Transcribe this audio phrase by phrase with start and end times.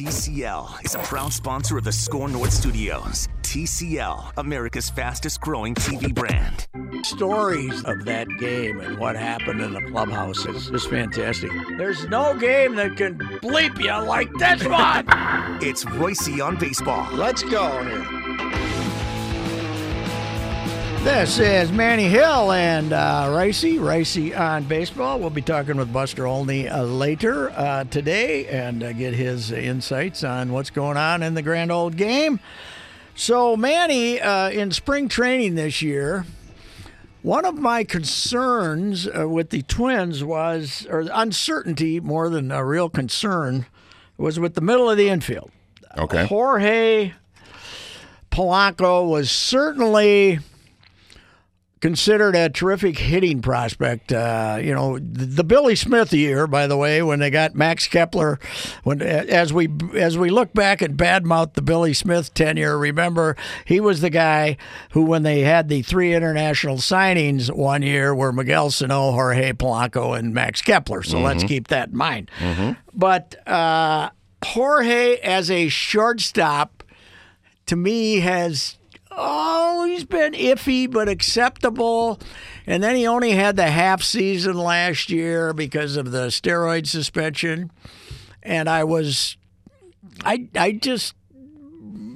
[0.00, 3.28] TCL is a proud sponsor of the Score North Studios.
[3.42, 6.66] TCL, America's fastest growing TV brand.
[7.04, 11.50] Stories of that game and what happened in the clubhouse is just fantastic.
[11.76, 15.04] There's no game that can bleep you like this one.
[15.62, 17.06] It's Reusse on baseball.
[17.12, 18.19] Let's go here.
[21.02, 23.78] This is Manny Hill and uh, Reusse.
[23.78, 25.18] Reusse on baseball.
[25.18, 30.22] We'll be talking with Buster Olney uh, later uh, today and uh, get his insights
[30.22, 32.38] on what's going on in the grand old game.
[33.14, 36.26] So, Manny, uh, in spring training this year,
[37.22, 42.90] one of my concerns uh, with the Twins was, or uncertainty more than a real
[42.90, 43.64] concern,
[44.18, 45.50] was with the middle of the infield.
[45.96, 46.26] Okay.
[46.26, 47.14] Jorge
[48.30, 50.40] Polanco was certainly
[51.80, 54.12] considered a terrific hitting prospect.
[54.12, 57.88] Uh, you know, the, the, Billy Smith year, by the way, when they got Max
[57.88, 58.38] Kepler.
[58.84, 63.80] When as we as we look back at badmouth the Billy Smith tenure, remember he
[63.80, 64.56] was the guy
[64.92, 70.18] who, when they had the three international signings one year, were Miguel Sano, Jorge Polanco,
[70.18, 71.02] and Max Kepler.
[71.02, 71.24] So mm-hmm.
[71.24, 72.30] let's keep that in mind.
[72.38, 72.72] Mm-hmm.
[72.92, 74.10] But uh,
[74.44, 76.84] Jorge, as a shortstop,
[77.66, 78.76] to me has
[79.20, 82.18] oh, he's been iffy but acceptable.
[82.66, 87.70] And then he only had the half season last year because of the steroid suspension.
[88.42, 89.36] And I was,
[90.24, 91.14] I, I just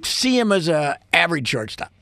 [0.02, 1.92] see him as a average shortstop.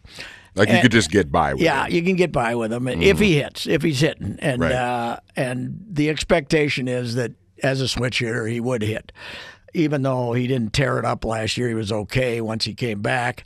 [0.55, 1.65] Like and, you could just get by with him.
[1.65, 1.93] yeah, him.
[1.93, 3.03] you can get by with him mm-hmm.
[3.03, 4.73] if he hits, if he's hitting, and right.
[4.73, 9.13] uh, and the expectation is that as a switch hitter he would hit,
[9.73, 11.69] even though he didn't tear it up last year.
[11.69, 13.45] He was okay once he came back,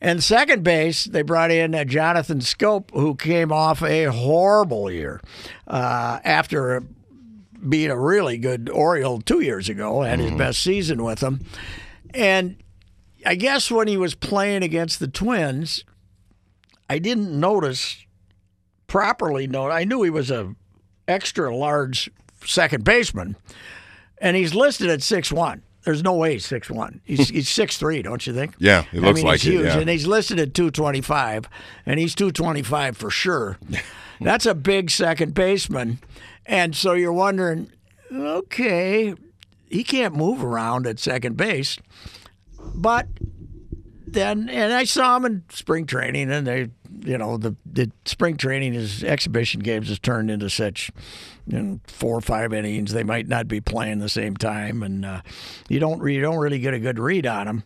[0.00, 5.20] and second base, they brought in uh, Jonathan Schoop, who came off a horrible year
[5.66, 6.82] uh, after
[7.66, 10.38] being a really good Oriole two years ago, had his mm-hmm.
[10.38, 11.40] best season with them.
[12.12, 12.56] And
[13.24, 15.84] I guess when he was playing against the Twins,
[16.90, 18.04] I didn't notice
[18.86, 19.46] properly.
[19.46, 20.54] Note I knew he was a
[21.08, 22.10] extra large
[22.44, 23.36] second baseman,
[24.18, 25.62] and he's listed at six one.
[25.84, 27.00] There's no way he's six one.
[27.04, 28.54] He's he's six three, don't you think?
[28.58, 29.66] Yeah, he looks I mean, like he's huge, it.
[29.66, 29.78] Yeah.
[29.78, 31.48] and he's listed at two twenty five,
[31.86, 33.58] and he's two twenty five for sure.
[34.20, 35.98] That's a big second baseman,
[36.46, 37.70] and so you're wondering,
[38.12, 39.14] okay,
[39.68, 41.78] he can't move around at second base,
[42.74, 43.08] but
[44.06, 46.70] then and I saw him in spring training, and they,
[47.04, 50.90] you know, the the spring training his exhibition games has turned into such
[51.46, 52.92] in four or five innings.
[52.92, 55.20] They might not be playing the same time, and uh,
[55.68, 57.64] you don't you don't really get a good read on them.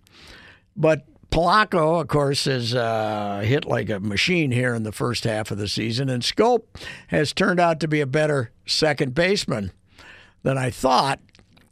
[0.77, 5.51] But Polanco, of course, has uh, hit like a machine here in the first half
[5.51, 6.63] of the season, and Schoop
[7.09, 9.73] has turned out to be a better second baseman
[10.43, 11.21] than I thought.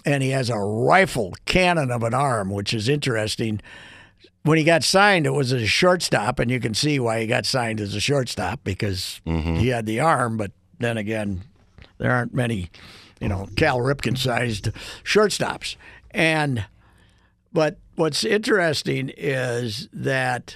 [0.05, 3.61] And he has a rifle cannon of an arm, which is interesting.
[4.47, 7.47] When he got signed, it was a shortstop, and you can see why he got
[7.47, 9.57] signed as a shortstop because mm-hmm.
[9.57, 10.37] he had the arm.
[10.37, 11.43] But then again,
[11.99, 12.71] there aren't many,
[13.21, 14.69] you know, Cal Ripken sized
[15.03, 15.75] shortstops.
[16.13, 16.65] And,
[17.53, 20.55] but what's interesting is that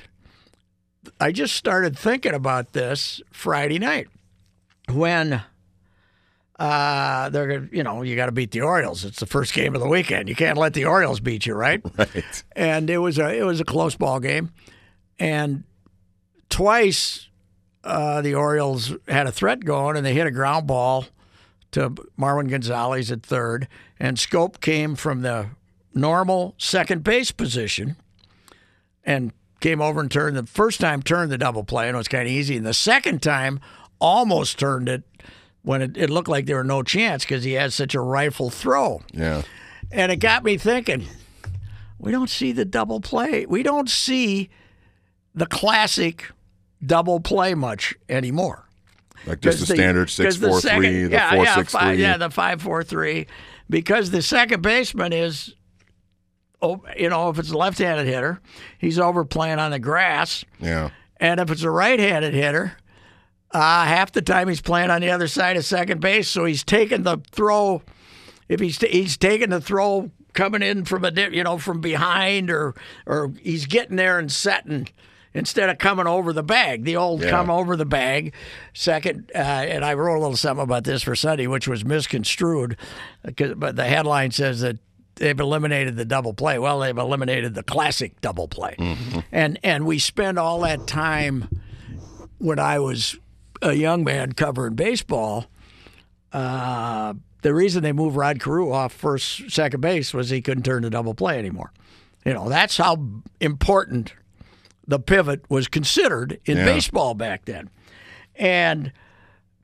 [1.19, 4.07] I just started thinking about this Friday night
[4.89, 5.43] when
[6.61, 9.05] uh, they're going you know you got to beat the Orioles.
[9.07, 10.29] It's the first game of the weekend.
[10.29, 11.83] You can't let the Orioles beat you, right?
[11.97, 12.45] Right.
[12.55, 14.53] And it was a it was a close ball game,
[15.19, 15.65] and
[16.51, 17.29] twice
[17.83, 21.07] uh, the Orioles had a threat going, and they hit a ground ball
[21.73, 23.67] to Marwin Gonzalez at third,
[23.99, 25.49] and Schoop came from the
[25.95, 27.97] normal second base position
[29.05, 32.07] and came over and turned the first time turned the double play and it was
[32.09, 33.61] kind of easy and the second time
[33.99, 35.03] almost turned it
[35.63, 38.51] when it, it looked like there were no chance because he had such a rifle
[38.51, 39.43] throw yeah
[39.91, 41.07] and it got me thinking
[41.99, 44.51] we don't see the double play we don't see
[45.35, 46.31] the classic
[46.85, 48.67] double play much anymore
[49.27, 51.95] like just the, the, standard six four second, three, the yeah, four yeah, six five,
[51.95, 52.03] three.
[52.03, 53.27] Yeah, the five four three,
[53.69, 55.55] because the second baseman is,
[56.63, 58.41] oh, you know, if it's a left-handed hitter,
[58.79, 60.45] he's over playing on the grass.
[60.59, 60.91] Yeah.
[61.19, 62.73] And if it's a right-handed hitter,
[63.53, 66.65] uh, half the time he's playing on the other side of second base, so he's
[66.65, 67.83] taking the throw.
[68.49, 72.75] If he's he's taking the throw coming in from a you know from behind, or
[73.07, 74.89] or he's getting there and setting
[75.35, 76.85] instead of coming over the bag.
[76.85, 77.31] The old yeah.
[77.31, 78.35] come over the bag.
[78.75, 82.77] Second, uh, and I wrote a little something about this for Sunday, which was misconstrued,
[83.23, 84.79] but the headline says that
[85.17, 86.59] they've eliminated the double play.
[86.59, 89.21] Well, they've eliminated the classic double play, mm-hmm.
[89.33, 91.49] and and we spend all that time
[92.39, 93.19] when I was
[93.63, 95.47] a young man covering baseball.
[96.33, 100.83] Uh, the reason they moved Rod Carew off first second base was he couldn't turn
[100.83, 101.73] the double play anymore.
[102.25, 103.09] You know, that's how
[103.41, 104.15] important
[104.87, 106.65] the pivot was considered in yeah.
[106.65, 107.71] baseball back then.
[108.35, 108.93] And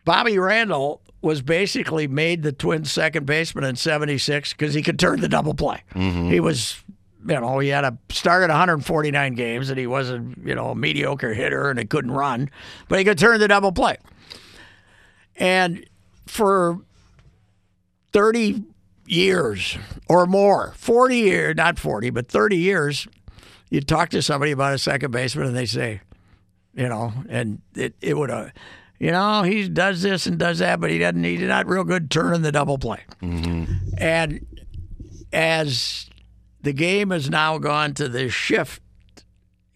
[0.05, 5.21] Bobby Randall was basically made the Twins second baseman in 76 because he could turn
[5.21, 5.83] the double play.
[5.95, 6.31] Mm-hmm.
[6.31, 6.83] He was,
[7.29, 10.75] you know, he had a started 149 games and he was a, you know, a
[10.75, 12.51] mediocre hitter and he couldn't run,
[12.89, 13.97] but he could turn the double play.
[15.37, 15.85] And
[16.27, 16.81] for
[18.13, 18.63] 30
[19.07, 19.77] years
[20.09, 23.07] or more, 40 years, not 40, but 30 years,
[23.71, 26.01] you talk to somebody about a second baseman and they say,
[26.75, 28.53] you know, and it, it would have,
[28.99, 32.11] you know, he does this and does that, but he doesn't, he's not real good
[32.11, 33.03] turning the double play.
[33.23, 33.73] Mm-hmm.
[33.99, 34.47] And
[35.33, 36.09] as
[36.67, 38.83] the game has now gone to the shift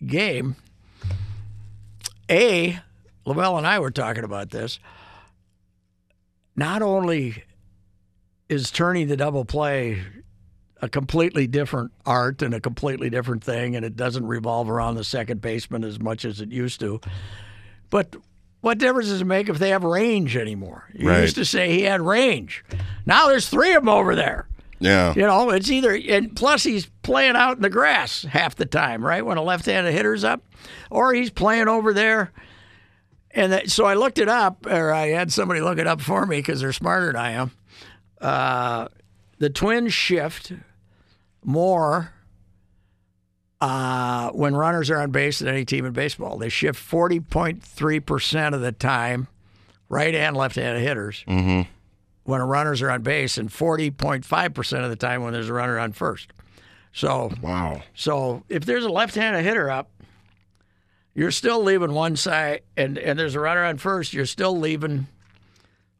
[0.04, 0.56] game,
[2.28, 2.80] A,
[3.24, 4.80] LaVelle and I were talking about this.
[6.56, 7.44] Not only
[8.48, 10.02] is turning the double play
[10.82, 15.04] a completely different art and a completely different thing, and it doesn't revolve around the
[15.04, 17.00] second baseman as much as it used to.
[17.88, 18.16] But
[18.62, 20.90] what difference does it make if they have range anymore?
[20.92, 21.20] You right.
[21.20, 22.64] used to say he had range.
[23.06, 24.48] Now there's three of them over there.
[24.80, 25.14] Yeah.
[25.14, 29.04] You know, it's either, and plus he's playing out in the grass half the time,
[29.04, 29.24] right?
[29.24, 30.42] When a left handed hitter's up,
[30.90, 32.32] or he's playing over there.
[33.32, 36.26] And that, so I looked it up, or I had somebody look it up for
[36.26, 37.50] me because they're smarter than I am.
[38.20, 38.88] Uh,
[39.38, 40.52] the Twins shift
[41.44, 42.12] more
[43.60, 46.38] uh, when runners are on base than any team in baseball.
[46.38, 49.28] They shift 40.3% of the time,
[49.88, 51.68] right and left handed hitters, mm-hmm.
[52.30, 55.92] When runners are on base, and 40.5% of the time when there's a runner on
[55.92, 56.32] first.
[56.92, 57.82] So, wow.
[57.94, 59.90] So if there's a left handed hitter up,
[61.14, 65.06] you're still leaving one side, and, and there's a runner on first, you're still leaving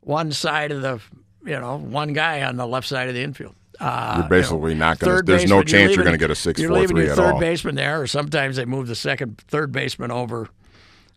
[0.00, 1.00] one side of the
[1.44, 3.55] you know, one guy on the left side of the infield.
[3.79, 5.23] Uh, you're basically you know, not going to.
[5.23, 7.05] There's baseman, no chance leaving, you're going to get a six you're four leaving three
[7.05, 7.41] your at third all.
[7.41, 10.49] baseman there, or sometimes they move the second third baseman over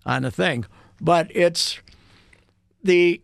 [0.05, 0.65] on the thing.
[1.01, 1.79] But it's
[2.83, 3.21] the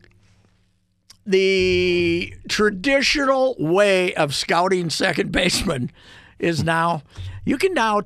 [1.30, 5.92] the traditional way of scouting second baseman
[6.40, 7.04] is now
[7.46, 8.02] you can now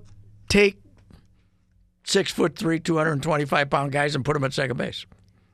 [0.50, 0.78] take
[2.04, 4.75] six foot three, two hundred and twenty five pound guys and put them at second
[4.75, 5.06] base.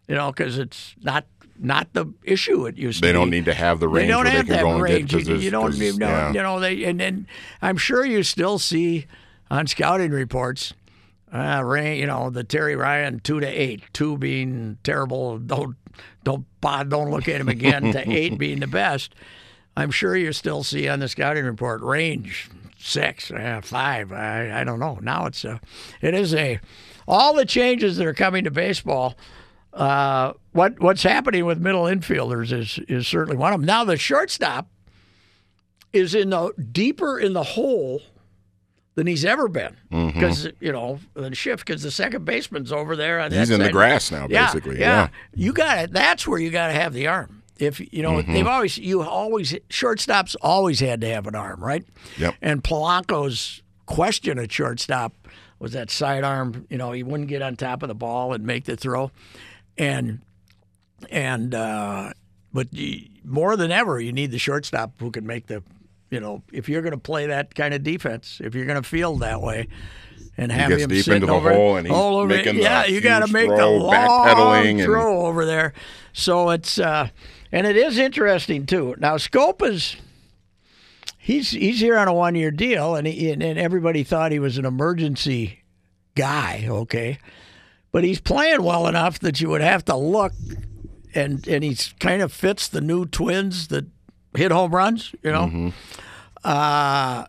[0.08, 1.26] You know, because it's not
[1.60, 3.14] not the issue it used they to be.
[3.14, 5.12] They don't need to have the range they don't have they go range.
[5.12, 5.28] get.
[5.28, 6.34] You, don't, you know, yeah.
[6.34, 7.28] you know they, and then
[7.62, 9.06] I'm sure you still see
[9.52, 10.74] on scouting reports,
[11.34, 15.76] uh, rain, you know, the Terry Ryan two to eight, two being terrible, don't
[16.24, 19.14] don't don't look at him again, to eight being the best.
[19.78, 24.12] I'm sure you still see on the scouting report range six, uh, five.
[24.12, 25.00] I, I don't know.
[25.02, 25.60] Now it's a,
[26.02, 26.60] it is a,
[27.08, 29.16] all the changes that are coming to baseball
[29.74, 33.66] uh, what what's happening with middle infielders is is certainly one of them.
[33.66, 34.68] Now the shortstop
[35.94, 38.02] is in the deeper in the hole
[39.00, 40.66] than he's ever been because mm-hmm.
[40.66, 43.22] you know the shift because the second baseman's over there.
[43.22, 43.68] On he's in side.
[43.68, 44.78] the grass now, basically.
[44.78, 45.02] Yeah, yeah.
[45.04, 45.10] yeah.
[45.34, 45.94] you got it.
[45.94, 47.42] That's where you got to have the arm.
[47.58, 48.34] If you know mm-hmm.
[48.34, 51.86] they've always you always shortstops always had to have an arm, right?
[52.18, 52.36] Yep.
[52.42, 55.14] And Polanco's question at shortstop
[55.60, 56.68] was that sidearm.
[56.70, 59.12] You know, he wouldn't get on top of the ball and make the throw
[59.78, 60.20] and
[61.10, 62.12] and uh,
[62.52, 65.64] but you, more than ever, you need the shortstop who can make the,
[66.10, 68.88] you know, if you're going to play that kind of defense, if you're going to
[68.88, 69.68] field that way,
[70.38, 73.02] and have him deep sitting into the over, hole and he's over, making yeah, you
[73.02, 75.74] got to make the long throw over there.
[76.14, 77.10] So it's uh,
[77.52, 78.96] and it is interesting too.
[78.98, 79.96] Now Schoop is.
[81.22, 84.58] He's, he's here on a one year deal, and, he, and everybody thought he was
[84.58, 85.60] an emergency
[86.16, 86.66] guy.
[86.68, 87.20] Okay,
[87.92, 90.34] but he's playing well enough that you would have to look,
[91.14, 93.86] and and he's kind of fits the new Twins that
[94.36, 95.46] hit home runs, you know.
[95.46, 95.70] Mm-hmm.
[96.44, 97.26] Uh,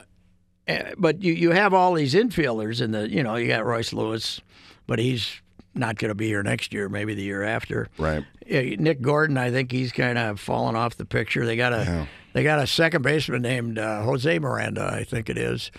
[0.66, 3.92] eh, but you you have all these infielders in the you know you got Royce
[3.92, 4.40] Lewis,
[4.86, 5.40] but he's
[5.74, 7.88] not going to be here next year, maybe the year after.
[7.96, 8.24] Right.
[8.48, 11.46] Nick Gordon, I think he's kind of fallen off the picture.
[11.46, 12.06] They got a yeah.
[12.32, 15.70] they got a second baseman named uh, Jose Miranda, I think it is,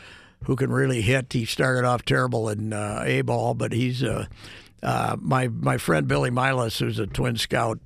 [0.46, 1.34] who can really hit.
[1.34, 4.28] He started off terrible in uh, A ball, but he's uh,
[4.82, 7.80] uh, my my friend Billy Milos, who's a twin scout,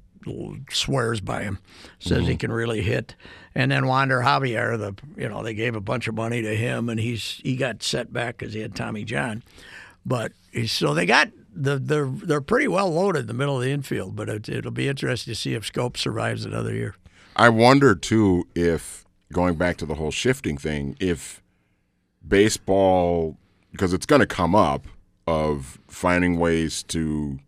[0.70, 1.60] swears by him.
[2.00, 2.28] Says mm-hmm.
[2.28, 3.16] he can really hit.
[3.54, 6.90] And then Wander Javier, the you know they gave a bunch of money to him,
[6.90, 9.44] and he's he got set back because he had Tommy John.
[10.06, 10.34] But
[10.68, 14.16] so they got the they're they're pretty well loaded in the middle of the infield.
[14.16, 16.96] But it, it'll be interesting to see if Schoop survives another year.
[17.36, 21.42] I wonder too if going back to the whole shifting thing, if
[22.28, 23.38] baseball
[23.72, 24.88] because it's going to come up
[25.28, 27.40] of finding ways to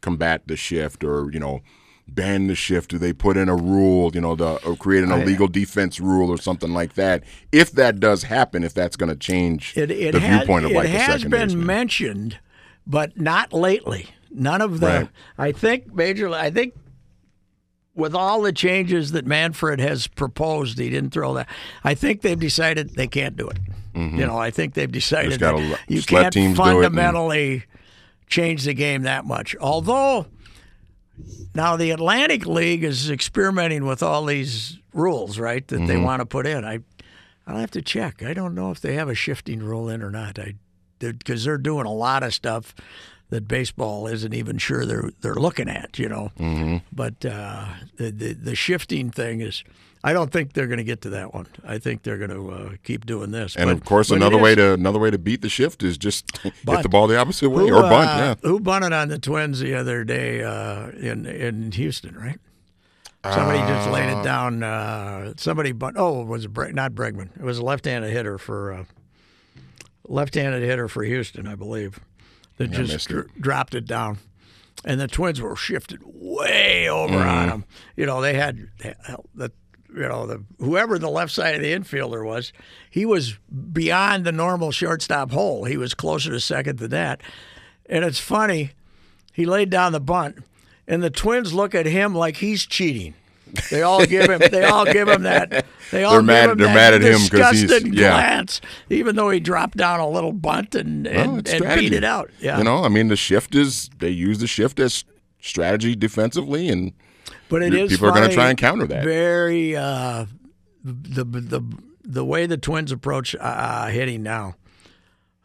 [0.00, 1.60] combat the shift or you know
[2.08, 2.90] ban the shift?
[2.90, 6.30] Do they put in a rule, you know, the, or create an illegal defense rule
[6.30, 7.22] or something like that?
[7.52, 10.70] If that does happen, if that's going to change It, it the has, viewpoint of
[10.72, 11.66] it like the has been baseman.
[11.66, 12.38] mentioned,
[12.86, 14.08] but not lately.
[14.30, 14.86] None of the.
[14.86, 15.08] Right.
[15.38, 16.28] I think major.
[16.30, 16.74] I think
[17.94, 21.46] with all the changes that Manfred has proposed, he didn't throw that.
[21.84, 23.58] I think they've decided they can't do it.
[23.94, 25.70] You know, I think they've decided Mm-hmm.
[25.72, 27.64] that you can't it and- fundamentally
[28.26, 29.54] change the game that much.
[29.60, 30.24] Although
[31.54, 35.66] now the Atlantic League is experimenting with all these rules, right?
[35.68, 35.86] That Mm-hmm.
[35.86, 36.64] they want to put in.
[36.64, 36.80] I
[37.46, 38.22] I'll have to check.
[38.22, 40.38] I don't know if they have a shifting rule in or not.
[40.38, 40.54] I
[40.98, 42.74] because they're doing a lot of stuff
[43.30, 46.30] that baseball isn't even sure they're they're looking at, you know.
[46.38, 46.76] Mm-hmm.
[46.92, 49.64] But uh, the, the the shifting thing is,
[50.04, 51.46] I don't think they're going to get to that one.
[51.64, 53.54] I think they're going to uh, keep doing this.
[53.54, 56.36] and But- of course, another way to another way to beat the shift is just
[56.42, 58.08] hit the ball the opposite way who, or bunt.
[58.10, 62.38] uh, yeah, Who bunted on the Twins the other day uh, in in Houston, right?
[63.24, 64.64] Somebody just laid it down.
[64.64, 67.28] Uh, somebody, but oh, it was Bre- not Bregman.
[67.36, 68.84] It was a left-handed hitter for uh,
[70.08, 72.00] left-handed hitter for Houston, I believe,
[72.56, 74.18] that just missed dr- dropped it down,
[74.84, 77.64] and the Twins were shifted way over on them.
[77.96, 78.66] You know, they had
[79.34, 79.52] the
[79.94, 82.52] you know the whoever the left side of the infielder was,
[82.90, 83.38] he was
[83.72, 85.64] beyond the normal shortstop hole.
[85.64, 87.20] He was closer to second than that,
[87.86, 88.70] and it's funny.
[89.32, 90.38] He laid down the bunt,
[90.86, 93.14] and the Twins look at him like he's cheating.
[93.70, 94.40] They all give him.
[94.50, 95.66] They all give him that.
[95.90, 98.10] They all They're give mad- him they're that mad at him 'cause he's- yeah.
[98.12, 102.02] glance, even though he dropped down a little bunt and and, it's and beat it
[102.04, 102.30] out.
[102.40, 105.04] Yeah, You know, I mean, the shift is they use the shift as
[105.38, 106.92] strategy defensively, and
[107.48, 109.04] but it People is are gonna try and counter that.
[109.04, 110.26] Very uh,
[110.84, 111.62] the the
[112.04, 114.56] the way the Twins approach uh, hitting now.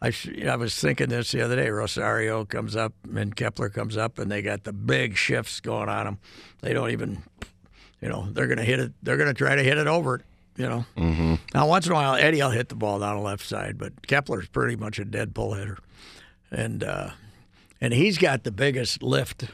[0.02, 0.14] I
[0.48, 1.70] I was thinking this the other day.
[1.70, 6.06] Rosario comes up and Kepler comes up, and they got the big shifts going on
[6.06, 6.20] them.
[6.62, 7.24] They don't even,
[8.02, 8.94] you know, they're going to hit it.
[9.02, 10.22] They're going to try to hit it over.
[10.56, 10.86] You know.
[10.98, 11.36] Mm-hmm.
[11.54, 14.06] Now once in a while, Eddie will hit the ball down the left side, but
[14.08, 15.78] Kepler's pretty much a dead pull hitter,
[16.52, 17.12] and uh,
[17.82, 19.46] and he's got the biggest lift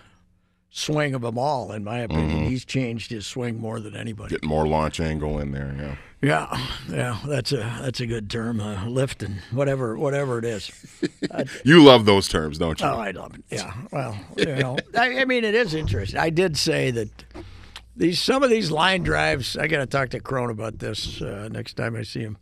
[0.75, 2.45] swing of them all, in my opinion.
[2.45, 4.31] He's changed his swing more than anybody.
[4.35, 5.73] get more launch angle in there.
[5.77, 5.95] Yeah.
[6.21, 10.71] Yeah, yeah, that's a that's a good term, uh, lifting, whatever whatever it is.
[11.65, 12.87] You love those terms, don't you?
[12.87, 13.43] Oh, I love it.
[13.49, 16.17] Yeah, well, you know, I, I mean, it is interesting.
[16.19, 17.09] I did say that
[17.97, 19.57] these some of these line drives.
[19.57, 22.37] I got to talk to Cron about this uh, next time I see him.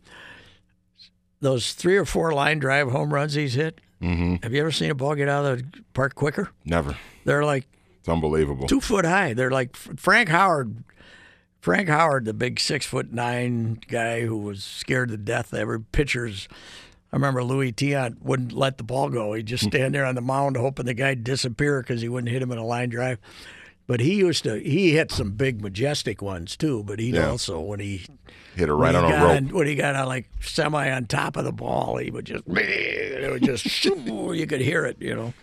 [1.40, 3.82] Those three or four line drive home runs he's hit.
[4.00, 4.36] Mm-hmm.
[4.44, 6.50] Have you ever seen a ball get out of the park quicker?
[6.66, 6.96] Never.
[7.26, 7.66] They're like
[8.02, 8.68] It's unbelievable.
[8.68, 9.34] two foot high.
[9.34, 10.84] They're like Frank Howard.
[11.62, 15.54] Frank Howard, the big six foot nine guy who was scared to death.
[15.54, 16.48] of Every pitcher's.
[17.14, 19.34] I remember Luis Tiant wouldn't let the ball go.
[19.34, 22.42] He'd just stand there on the mound hoping the guy'd disappear because he wouldn't hit
[22.42, 23.20] him in a line drive.
[23.86, 24.56] But he used to.
[24.60, 26.84] He hit some big majestic ones too.
[26.84, 27.30] But he'd Yeah.
[27.30, 28.06] also when he
[28.56, 29.32] Hit it right on a rope.
[29.38, 32.44] on- when he got on like semi on top of the ball, he would just
[32.48, 35.34] it would just you could hear it, you know.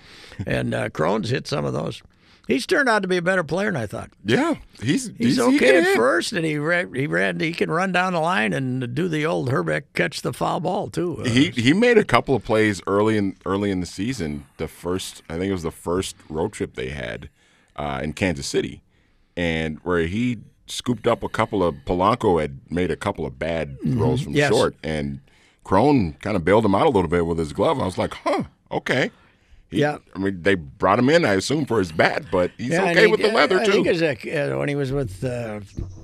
[0.46, 2.02] And uh, Cron's hit some of those.
[2.48, 4.10] He's turned out to be a better player than I thought.
[4.24, 5.96] yeah, he's He's he okay can at hit.
[5.96, 7.38] first, and he ran, he ran.
[7.40, 10.88] He can run down the line and do the old Hrbek catch the foul ball
[10.88, 11.18] too.
[11.20, 14.46] Uh, He he made a couple of plays early in early in the season.
[14.56, 17.28] The first, I think it was the first road trip they had
[17.76, 18.80] uh, in Kansas City,
[19.36, 23.78] and where he scooped up a couple of Polanco had made a couple of bad
[23.82, 24.38] throws from Mm-hmm.
[24.38, 24.50] Yes.
[24.50, 25.20] short, and
[25.64, 27.78] Cron kind of bailed him out a little bit with his glove.
[27.78, 29.10] I was like, huh, okay.
[29.70, 29.98] He- Yeah.
[30.14, 33.02] I mean they brought him in, I assume, for his bat, but he's Yeah, okay
[33.02, 33.72] he- with the leather I too.
[33.72, 35.60] think as a, when he was with uh,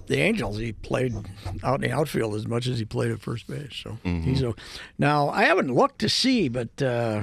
[0.06, 1.14] the Angels, he played
[1.62, 3.75] out in the outfield as much as he played at first base.
[3.83, 4.23] So Mm-hmm.
[4.23, 4.54] he's a,
[4.99, 7.23] now I haven't looked to see, but uh,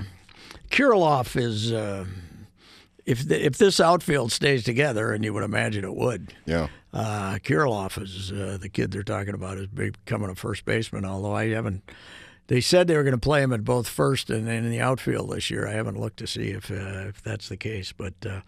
[0.70, 2.06] Kirilloff is uh,
[3.06, 6.34] if the, if this outfield stays together, and you would imagine it would.
[6.46, 11.06] yeah, Uh, Kirilloff is uh, the kid they're talking about is becoming a first baseman.
[11.06, 11.84] Although I haven't,
[12.52, 15.32] they said they were going to play him at both first and in the outfield
[15.32, 15.66] this year.
[15.66, 17.94] I haven't looked to see if uh, if that's the case.
[17.94, 18.42] But uh,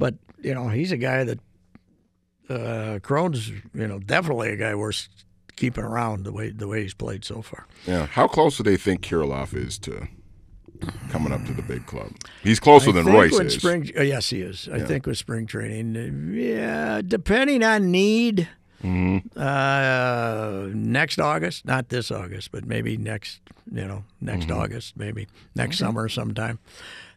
[0.00, 1.38] but you know he's a guy that
[2.50, 5.08] uh, Cron's you know definitely a guy worth
[5.54, 7.68] keeping around the way the way he's played so far.
[7.86, 8.06] yeah.
[8.06, 10.08] How close do they think Kirilloff is to
[11.10, 12.10] coming up to the big club?
[12.42, 13.54] He's closer I than Royce is.
[13.54, 14.68] Spring, uh, yes, he is.
[14.72, 18.48] I think with spring training, uh, yeah, depending on need.
[18.82, 19.38] Mm-hmm.
[19.38, 23.40] Uh, next August, not this August, but maybe next,
[23.72, 24.60] you know, next Mm-hmm.
[24.60, 26.58] August, maybe next summer sometime.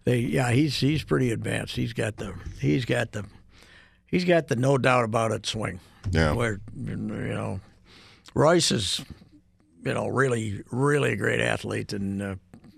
[0.06, 1.76] They, yeah, he's he's pretty advanced.
[1.76, 3.26] He's got the he's got the
[4.08, 5.80] he's got the no doubt about it swing.
[6.12, 6.32] Yeah.
[6.34, 7.60] Where you know,
[8.34, 9.04] Royce is,
[9.84, 12.36] you know, really really a great athlete and uh,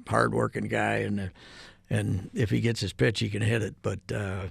[0.08, 1.20] hardworking guy and.
[1.20, 1.28] Uh,
[1.91, 3.75] and if he gets his pitch, he can hit it.
[3.81, 4.45] But uh,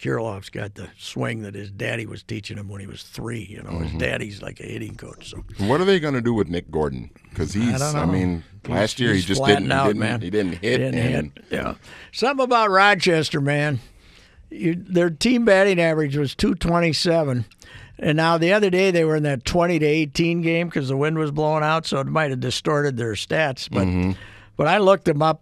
[0.00, 3.44] Kirilloff's got the swing that his daddy was teaching him when he was three.
[3.44, 5.30] You know, his daddy's like a hitting coach.
[5.30, 7.10] So What are they going to do with Nick Gordon?
[7.28, 10.20] Because he's, don't I, mean, last year he just didn't, out, he didn't, man.
[10.20, 10.78] he didn't hit.
[10.78, 11.44] Didn't and hit.
[11.50, 11.74] Yeah.
[12.12, 13.80] Something about Rochester, man.
[14.50, 17.46] You, their team batting average was 227.
[17.98, 20.96] And now the other day they were in that 20 to 18 game because the
[20.96, 23.68] wind was blowing out, so it might have distorted their stats.
[23.68, 24.12] But Mm-hmm.
[24.56, 25.40] but I looked them up.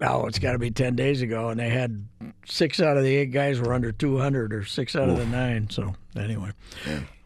[0.00, 2.04] Oh, it's got to be 10 days ago, and they had
[2.46, 5.70] six out of the eight guys were under 200, or six out of the nine.
[5.70, 6.50] So anyway.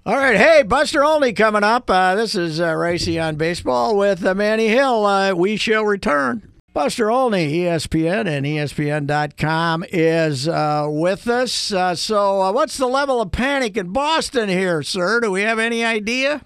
[0.06, 1.90] All right, hey, Buster Olney coming up.
[1.90, 5.04] Uh, this is uh, Reusse on Baseball with uh, Manny Hill.
[5.04, 6.50] Uh, we shall return.
[6.72, 11.72] Buster Olney, ESPN and ESPN.com, is uh, with us.
[11.72, 15.20] Uh, so, uh, what's the level of panic in Boston here, sir?
[15.20, 16.42] Do we have any idea?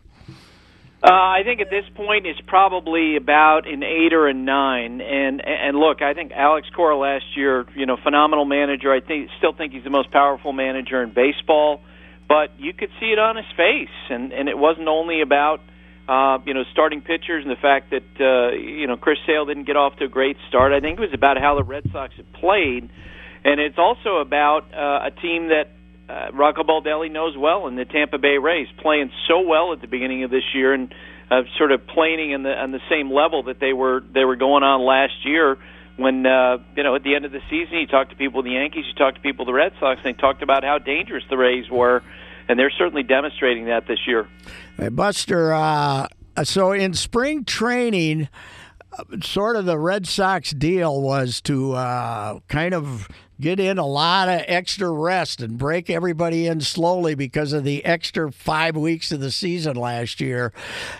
[1.05, 5.01] Uh, I think at this point it's probably about an eight or a nine.
[5.01, 8.93] And and look, I think Alex Cora last year, you know, phenomenal manager.
[8.93, 11.81] I think still think he's the most powerful manager in baseball.
[12.29, 15.61] But you could see it on his face, and and it wasn't only about
[16.09, 19.67] uh, you know starting pitchers and the fact that uh, you know Chris Sale didn't
[19.67, 20.73] get off to a great start.
[20.73, 22.89] I think it was about how the Red Sox had played,
[23.45, 25.75] and it's also about uh, a team that
[26.13, 29.87] uh, Rocco Baldelli knows well in the Tampa Bay Rays, playing so well at the
[29.87, 30.95] beginning of this year and
[31.31, 34.37] uh, sort of playing in the on the same level that they were they were
[34.37, 35.57] going on last year.
[35.97, 38.45] When uh, you know at the end of the season, you talk to people of
[38.45, 40.79] the Yankees, you talk to people of the Red Sox, and they talked about how
[40.79, 42.03] dangerous the Rays were,
[42.49, 44.29] and they're certainly demonstrating that this year.
[44.77, 46.09] Hey, Buster, uh,
[46.45, 48.29] so in spring training,
[48.99, 53.09] uh, sort of the Red Sox deal was to uh, kind of
[53.43, 57.85] get in a lot of extra rest and break everybody in slowly because of the
[57.85, 60.53] extra five weeks of the season last year.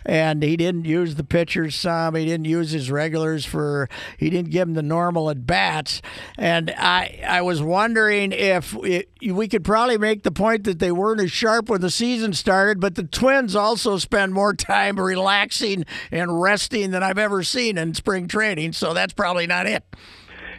[0.05, 2.17] And he didn't use the pitchers some.
[2.17, 3.89] He didn't use his regulars for.
[4.19, 6.03] He didn't give them the normal at bats.
[6.37, 10.91] And I I was wondering if it, we could probably make the point that they
[10.93, 15.85] weren't as sharp when the season started, but the Twins also spend more time relaxing
[16.11, 18.73] and resting than I've ever seen in spring training.
[18.73, 19.85] So that's probably not it.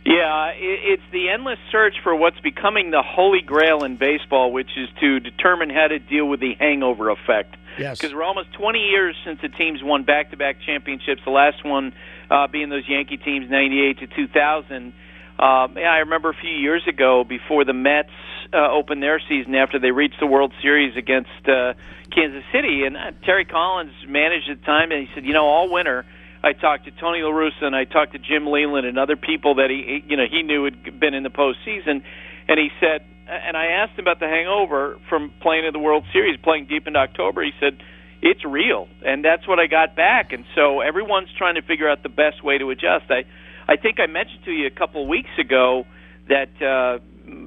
[0.05, 4.89] Yeah, it's the endless search for what's becoming the holy grail in baseball, which is
[4.99, 7.55] to determine how to deal with the hangover effect.
[7.79, 7.99] Yes.
[7.99, 11.21] Because we're almost 20 years since the teams won back-to-back championships.
[11.23, 11.93] The last one
[12.29, 14.93] uh, being those Yankee teams, 98 to 2000.
[15.39, 18.09] Um, yeah, I remember a few years ago, before the Mets
[18.53, 21.73] uh, opened their season, after they reached the World Series against uh,
[22.11, 25.45] Kansas City, and uh, Terry Collins managed at the time, and he said, you know,
[25.45, 26.05] all winter.
[26.43, 29.55] I talked to Tony La Russa and I talked to Jim Leyland and other people
[29.55, 32.03] that he, you know, he knew had been in the postseason,
[32.47, 36.03] and he said, and I asked him about the hangover from playing in the World
[36.11, 37.43] Series, playing deep into October.
[37.43, 37.77] He said,
[38.21, 42.03] it's real, and that's what I got back, and so everyone's trying to figure out
[42.03, 43.05] the best way to adjust.
[43.09, 43.23] I,
[43.67, 45.85] I think I mentioned to you a couple of weeks ago
[46.29, 46.99] that uh,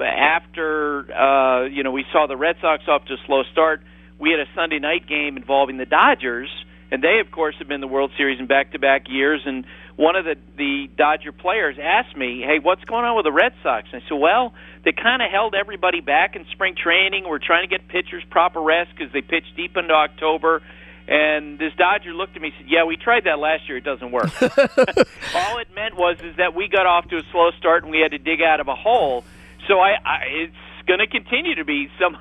[0.04, 3.80] after uh, you know we saw the Red Sox off to a slow start,
[4.20, 6.50] we had a Sunday night game involving the Dodgers
[6.90, 9.42] and they of course have been the World Series in back-to-back years.
[9.44, 9.64] And
[9.96, 13.52] one of the the Dodger players asked me, "Hey, what's going on with the Red
[13.62, 17.24] Sox?" And I said, "Well, they kind of held everybody back in spring training.
[17.28, 20.62] We're trying to get pitchers proper rest because they pitch deep into October."
[21.08, 23.78] And this Dodger looked at me and said, "Yeah, we tried that last year.
[23.78, 27.50] It doesn't work." All it meant was is that we got off to a slow
[27.58, 29.24] start and we had to dig out of a hole.
[29.68, 32.16] So I, I it's going to continue to be some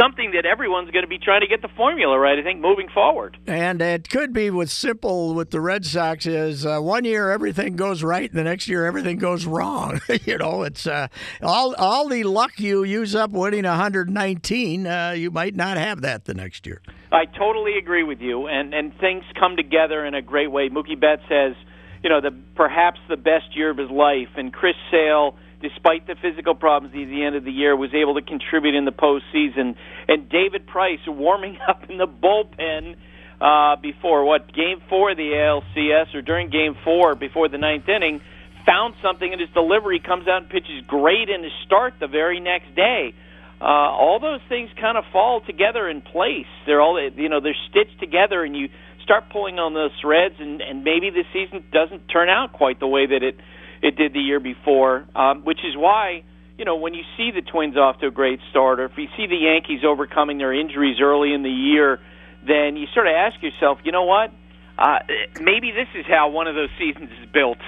[0.00, 2.38] something that everyone's going to be trying to get the formula right.
[2.38, 3.36] I think moving forward.
[3.46, 7.76] And it could be with simple with the Red Sox is uh, one year everything
[7.76, 10.00] goes right, and the next year everything goes wrong.
[10.24, 11.08] you know, it's uh,
[11.42, 14.86] all all the luck you use up winning 119.
[14.86, 16.80] Uh, you might not have that the next year.
[17.12, 20.68] I totally agree with you, and and things come together in a great way.
[20.68, 21.54] Mookie Betts has,
[22.02, 26.16] you know, the perhaps the best year of his life, and Chris Sale despite the
[26.20, 29.76] physical problems at the end of the year, was able to contribute in the postseason.
[30.08, 32.96] And David Price warming up in the bullpen
[33.40, 37.88] uh, before what game four of the ALCS or during game four before the ninth
[37.88, 38.20] inning,
[38.66, 42.40] found something in his delivery, comes out and pitches great in his start the very
[42.40, 43.14] next day.
[43.60, 46.48] Uh, all those things kind of fall together in place.
[46.66, 48.68] They're all you know they're stitched together, and you
[49.02, 52.86] start pulling on those threads, and, and maybe the season doesn't turn out quite the
[52.86, 53.36] way that it
[53.82, 56.22] it did the year before, um, which is why
[56.58, 59.08] you know when you see the Twins off to a great start, or if you
[59.16, 62.00] see the Yankees overcoming their injuries early in the year,
[62.46, 64.32] then you sort of ask yourself, you know what?
[64.78, 65.00] Uh,
[65.40, 67.58] maybe this is how one of those seasons is built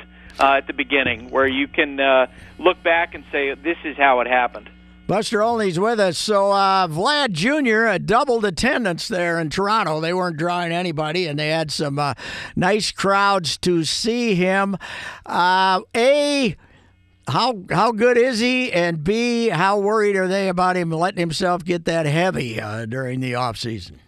[0.41, 2.27] uh, at the beginning, where you can uh,
[2.59, 4.69] look back and say, this is how it happened.
[5.07, 6.17] Buster Olney's with us.
[6.17, 8.03] So uh, Vlad Jr.
[8.03, 10.01] Doubled attendance there in Toronto.
[10.01, 12.15] They weren't drawing anybody, and they had some uh,
[12.57, 14.77] nice crowds to see him.
[15.27, 16.57] Uh, a
[17.29, 18.73] how how good is he?
[18.73, 23.21] And B, how worried are they about him letting himself get that heavy uh, during
[23.21, 24.02] the off season?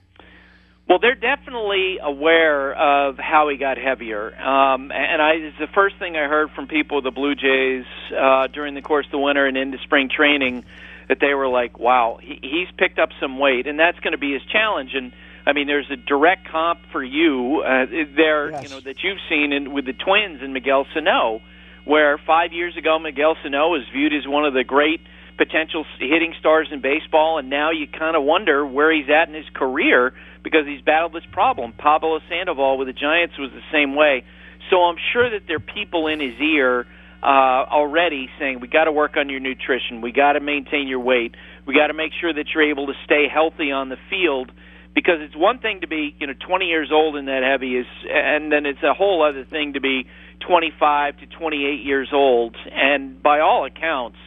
[0.88, 5.96] Well, they're definitely aware of how he got heavier, um, and I it's the first
[5.98, 9.18] thing I heard from people with the Blue Jays uh, during the course of the
[9.18, 10.62] winter and into spring training
[11.08, 14.18] that they were like, "Wow, he, he's picked up some weight," and that's going to
[14.18, 14.90] be his challenge.
[14.92, 15.12] And
[15.46, 18.64] I mean, there's a direct comp for you uh, there, Yes.
[18.64, 21.40] you know, that you've seen in, with the Twins and Miguel Sano,
[21.86, 25.00] where five years ago Miguel Sano was viewed as one of the great
[25.36, 29.34] potential hitting stars in baseball, and now you kind of wonder where he's at in
[29.34, 31.72] his career because he's battled this problem.
[31.72, 34.24] Pablo Sandoval with the Giants was the same way.
[34.70, 36.86] So I'm sure that there are people in his ear
[37.22, 40.00] uh, already saying, "We got to work on your nutrition.
[40.00, 41.34] We got to maintain your weight.
[41.66, 44.52] We got to make sure that you're able to stay healthy on the field."
[44.94, 47.86] Because it's one thing to be, you know, 20 years old and that heavy is,
[48.08, 50.06] and then it's a whole other thing to be
[50.46, 52.54] 25 to 28 years old.
[52.72, 54.18] And by all accounts,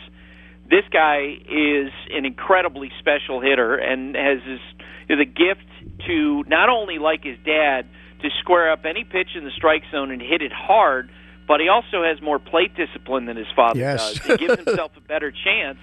[0.69, 4.59] this guy is an incredibly special hitter and has this,
[5.07, 5.65] you know, the gift
[6.07, 7.85] to not only like his dad
[8.21, 11.09] to square up any pitch in the strike zone and hit it hard,
[11.47, 14.13] but he also has more plate discipline than his father Yes.
[14.19, 14.25] does.
[14.25, 15.77] He gives himself a better chance,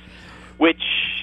[0.58, 0.82] which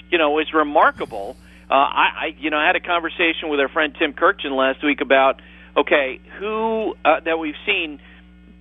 [0.10, 1.36] you know is remarkable.
[1.70, 4.84] Uh, I, I, you know, I had a conversation with our friend Tim Kurkjian last
[4.84, 5.42] week about
[5.78, 8.00] okay, who uh, that we've seen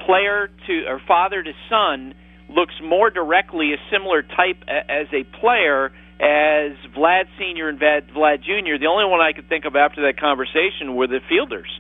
[0.01, 2.15] player to or father to son
[2.51, 8.43] looks more directly a similar type as a player as Vlad Senior and Vlad, Vlad
[8.43, 8.79] Junior.
[8.79, 11.71] The only one I could think of after that conversation were the Fielders.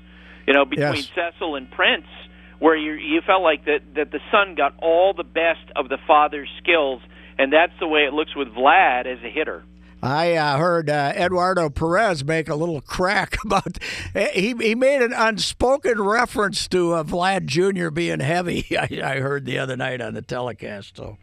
[0.46, 1.11] You know, between Yes.
[1.14, 2.06] Cecil and Prince,
[2.59, 5.98] where you you felt like that that the son got all the best of the
[6.06, 7.02] father's skills,
[7.38, 9.62] and that's the way it looks with Vlad as a hitter.
[10.03, 13.79] I uh, heard uh, Eduardo Perez make a little crack about
[14.15, 17.91] he he made an unspoken reference to uh, Vlad Jr.
[17.91, 18.65] being heavy.
[18.79, 20.97] I, I heard the other night on the telecast.
[20.97, 21.19] So,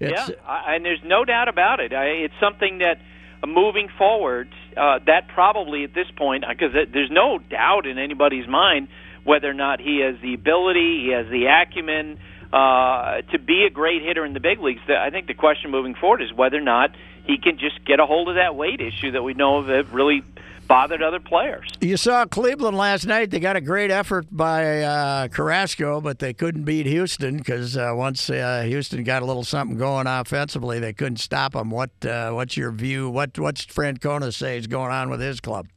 [0.00, 1.92] yeah, I, and there's no doubt about it.
[1.92, 2.98] I, it's something that
[3.42, 8.48] uh, moving forward, uh, that probably at this point, because there's no doubt in anybody's
[8.48, 8.88] mind
[9.24, 12.18] whether or not he has the ability, he has the acumen
[12.52, 14.80] uh, to be a great hitter in the big leagues.
[14.88, 16.92] I think the question moving forward is whether or not
[17.28, 19.92] he can just get a hold of that weight issue that we know of that
[19.92, 20.22] really
[20.66, 21.70] bothered other players.
[21.80, 23.30] You saw Cleveland last night.
[23.30, 27.92] They got a great effort by uh, Carrasco, but they couldn't beat Houston because uh,
[27.94, 31.70] once uh, Houston got a little something going offensively, they couldn't stop them.
[31.70, 33.08] What uh, What's your view?
[33.10, 35.68] What What's Francona say is going on with his club?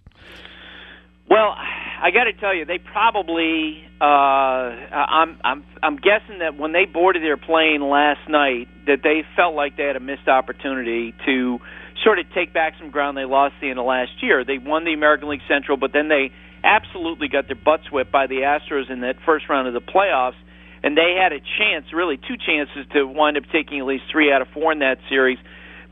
[1.30, 3.84] Well, I got to tell you, they probably.
[4.02, 9.22] Uh, I'm I'm I'm guessing that when they boarded their plane last night, that they
[9.36, 11.60] felt like they had a missed opportunity to
[12.04, 14.44] sort of take back some ground they lost the end of last year.
[14.44, 16.32] They won the American League Central, but then they
[16.64, 20.40] absolutely got their butts whipped by the Astros in that first round of the playoffs,
[20.84, 24.32] and they had a chance, really two chances, to wind up taking at least three
[24.32, 25.38] out of four in that series.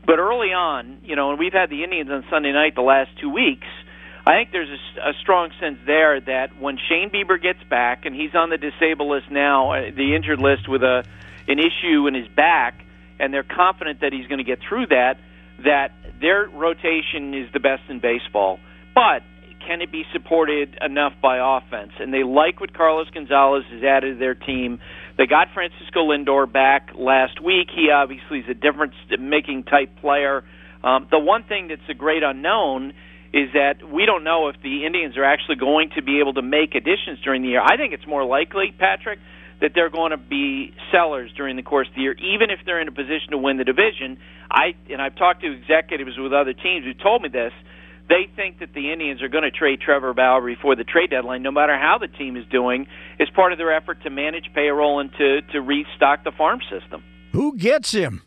[0.04, 3.10] But early on, you know, and we've had the Indians on Sunday night the last
[3.20, 3.66] two weeks.
[4.26, 8.14] I think there's a, a strong sense there that when Shane Bieber gets back, and
[8.14, 11.04] he's on the disabled list now, uh, the injured list with a
[11.48, 12.84] an issue in his back,
[13.18, 15.16] and they're confident that he's going to get through that,
[15.64, 18.60] that their rotation is the best in baseball.
[18.94, 19.22] But
[19.66, 21.92] can it be supported enough by offense?
[21.98, 24.80] And they like what Carlos Gonzalez has added to their team.
[25.18, 27.68] They got Francisco Lindor back last week.
[27.74, 30.44] He obviously is a difference-making type player.
[30.82, 32.94] Um, the one thing that's a great unknown
[33.32, 36.42] is that we don't know if the Indians are actually going to be able to
[36.42, 37.62] make additions during the year.
[37.62, 39.20] I think it's more likely, Patrick,
[39.60, 42.80] that they're going to be sellers during the course of the year, even if they're
[42.80, 44.18] in a position to win the division.
[44.50, 47.52] I and I've talked to executives with other teams who told me this.
[48.08, 51.42] They think that the Indians are going to trade Trevor Bauer before the trade deadline,
[51.44, 52.88] no matter how the team is doing,
[53.20, 57.04] as part of their effort to manage payroll and to to restock the farm system.
[57.32, 58.22] Who gets him?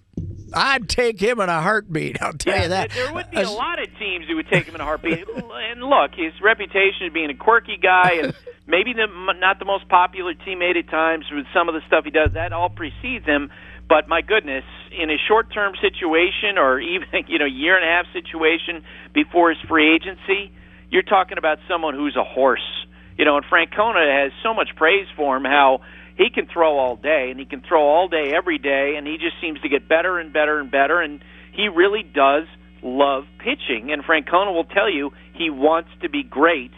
[0.54, 2.22] I'd take him in a heartbeat.
[2.22, 2.92] I'll tell you that.
[2.92, 5.26] There would be a lot of teams who would take him in a heartbeat.
[5.28, 8.36] and look, his reputation of being a quirky guy and
[8.68, 9.08] maybe the,
[9.39, 12.54] not the most popular teammate at times with some of the stuff he does, that
[12.54, 13.52] all precedes him.
[13.89, 18.06] But my goodness, in a short-term situation or even you know year and a half
[18.13, 20.52] situation before his free agency,
[20.89, 22.86] you're talking about someone who's a horse.
[23.18, 25.44] You know, and Francona has so much praise for him.
[25.44, 25.82] How
[26.17, 29.17] he can throw all day and he can throw all day every day and he
[29.17, 31.23] just seems to get better and better and better and
[31.54, 32.45] he really does
[32.82, 36.71] love pitching and Francona will tell you he wants to be great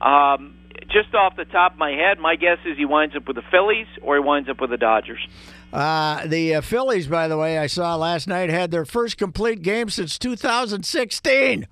[0.00, 0.54] um
[0.88, 3.42] just off the top of my head my guess is he winds up with the
[3.50, 5.26] Phillies or he winds up with the Dodgers
[5.72, 9.62] Uh, the uh, Phillies, by the way, I saw last night had their first complete
[9.62, 11.66] game since 2016.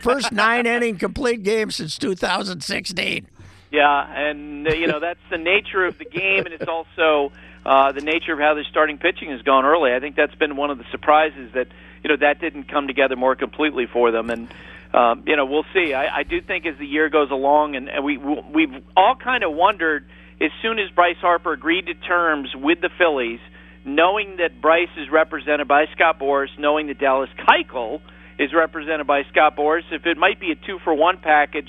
[0.00, 3.26] First nine inning complete game since 2016.
[3.70, 7.32] Yeah, and uh, you know that's the nature of the game, and it's also
[7.66, 9.92] uh, the nature of how their starting pitching has gone early.
[9.92, 11.68] I think that's been one of the surprises that
[12.02, 14.48] you know that didn't come together more completely for them, and
[14.94, 15.92] um, you know we'll see.
[15.92, 19.44] I, I do think as the year goes along, and, and we we've all kind
[19.44, 20.06] of wondered
[20.40, 23.40] as soon as Bryce Harper agreed to terms with the Phillies,
[23.84, 28.00] knowing that Bryce is represented by Scott Boras, knowing that Dallas Keuchel
[28.38, 31.68] is represented by Scott Boras, if it might be a two for one package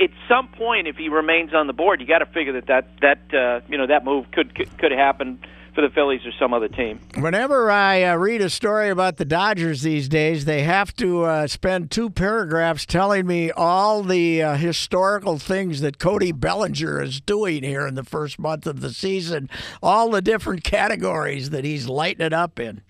[0.00, 2.88] at some point, if he remains on the board, you got to figure that that
[3.00, 5.40] that uh, you know that move could could, could happen
[5.74, 6.98] for the Phillies or some other team.
[7.16, 11.46] Whenever I uh, read a story about the Dodgers these days, they have to uh,
[11.46, 17.62] spend two paragraphs telling me all the uh, historical things that Cody Bellinger is doing
[17.62, 19.48] here in the first month of the season,
[19.80, 22.82] all the different categories that he's lighting it up in.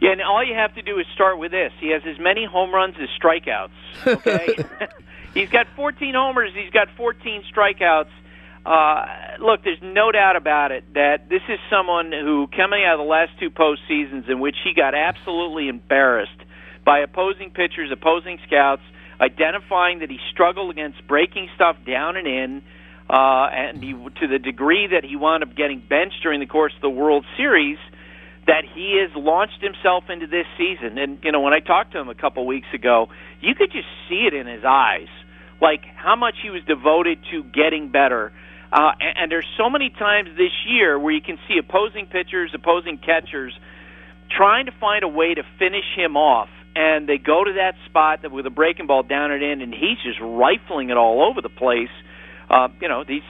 [0.00, 1.72] Yeah, and all you have to do is start with this.
[1.78, 3.70] He has as many home runs as strikeouts.
[4.04, 4.56] Okay.
[5.34, 6.50] He's got 14 homers.
[6.54, 8.10] He's got 14 strikeouts.
[8.64, 9.06] Uh,
[9.40, 13.10] look, there's no doubt about it that this is someone who, coming out of the
[13.10, 16.30] last two postseasons in which he got absolutely embarrassed
[16.84, 18.82] by opposing pitchers, opposing scouts,
[19.20, 22.62] identifying that he struggled against breaking stuff down and in,
[23.10, 26.72] uh, and he, to the degree that he wound up getting benched during the course
[26.76, 27.78] of the World Series,
[28.46, 30.98] that he has launched himself into this season.
[30.98, 33.08] And you know, when I talked to him a couple weeks ago,
[33.40, 35.08] you could just see it in his eyes
[35.62, 38.32] like how much he was devoted to getting better.
[38.72, 42.50] Uh, and, and there's so many times this year where you can see opposing pitchers,
[42.52, 43.54] opposing catchers
[44.36, 46.48] trying to find a way to finish him off.
[46.74, 49.72] And they go to that spot that with a breaking ball down and in, and
[49.72, 51.92] he's just rifling it all over the place.
[52.50, 53.22] Uh, you know, he's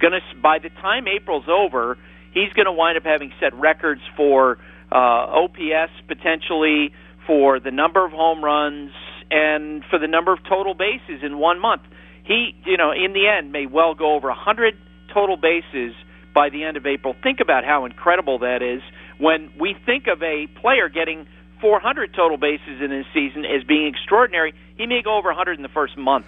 [0.00, 1.98] to, by the time April's over,
[2.32, 4.58] he's to wind up having set records for
[4.90, 6.92] uh, OPS potentially,
[7.26, 8.92] for the number of home runs,
[9.30, 11.82] and for the number of total bases in one month.
[12.24, 14.76] He, you know, in the end, may well go over a 100
[15.12, 15.94] total bases
[16.34, 17.14] by the end of April.
[17.22, 18.82] Think about how incredible that is
[19.18, 21.26] when we think of a player getting
[21.60, 24.54] 400 total bases in his season as being extraordinary.
[24.76, 26.26] He may go over 100 in the first month.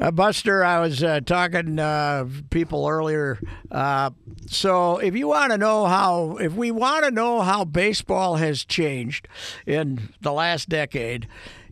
[0.00, 3.40] Uh, Buster, I was uh, talking uh, people earlier.
[3.68, 4.10] Uh,
[4.46, 8.64] so, if you want to know how, if we want to know how baseball has
[8.64, 9.26] changed
[9.66, 11.26] in the last decade,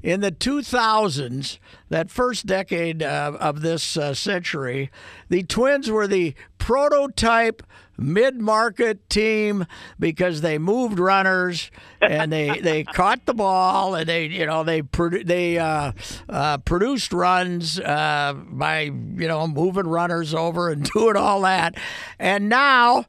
[0.07, 4.88] in the 2000s, that first decade uh, of this uh, century,
[5.29, 7.61] the Twins were the prototype
[7.99, 9.66] mid-market team
[9.99, 14.81] because they moved runners and they, they caught the ball and they you know they
[14.81, 15.90] produ- they uh,
[16.29, 21.75] uh, produced runs uh, by you know moving runners over and doing all that.
[22.21, 23.07] And now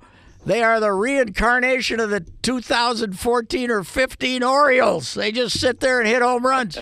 [0.47, 5.13] they are the reincarnation of the 2014 or 15 Orioles.
[5.13, 6.79] They just sit there and hit home runs.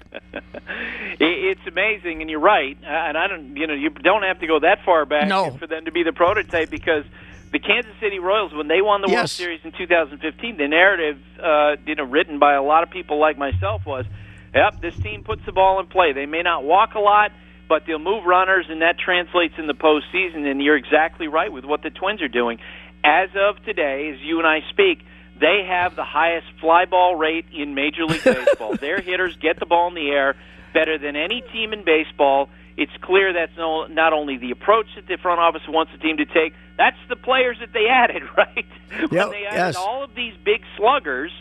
[1.20, 2.78] it's amazing, and you're right.
[2.84, 5.58] Uh, and I don't, you know, you don't have to go that far back no.
[5.58, 7.06] for them to be the prototype because
[7.52, 9.18] the Kansas City Royals, when they won the yes.
[9.18, 13.20] World Series in 2015, the narrative, uh, you know, written by a lot of people
[13.20, 14.06] like myself was,
[14.54, 16.14] "Yep, this team puts the ball in play.
[16.14, 17.32] They may not walk a lot."
[17.68, 20.50] but they'll move runners, and that translates in the postseason.
[20.50, 22.60] And you're exactly right with what the Twins are doing
[23.06, 25.06] as of today, as you and I speak,
[25.40, 28.76] they have the highest fly ball rate in Major League Baseball.
[28.76, 30.36] Their hitters get the ball in the air
[30.74, 32.50] better than any team in baseball.
[32.78, 36.18] It's clear that's no, not only the approach that the front office wants the team
[36.18, 38.66] to take, that's the players that they added, right?
[38.92, 39.76] Yep, when they added yes.
[39.76, 41.32] all of these big sluggers,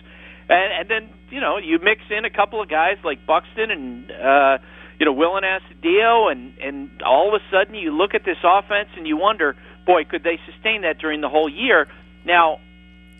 [0.48, 4.10] and, and then, you know, you mix in a couple of guys like Buxton and,
[4.10, 4.58] uh,
[5.00, 8.90] you know, Willians Astudillo, and, and all of a sudden you look at this offense
[8.96, 11.88] and you wonder– boy, could they sustain that during the whole year?
[12.24, 12.60] Now,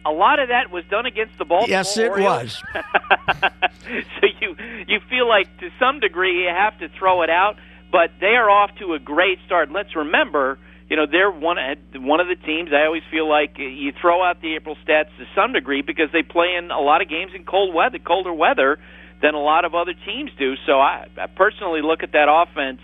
[0.06, 2.62] a lot of that was done against the Baltimore Yes, it Orioles.
[2.74, 2.84] was.
[4.20, 7.56] so you you feel like to some degree you have to throw it out,
[7.90, 9.70] but they are off to a great start.
[9.72, 10.58] Let's remember,
[10.90, 11.56] you know, they're one
[11.94, 12.70] one of the teams.
[12.72, 16.22] I always feel like you throw out the April stats to some degree because they
[16.22, 18.78] play in a lot of games in cold weather, colder weather
[19.22, 20.54] than a lot of other teams do.
[20.66, 22.80] So I, I personally look at that offense,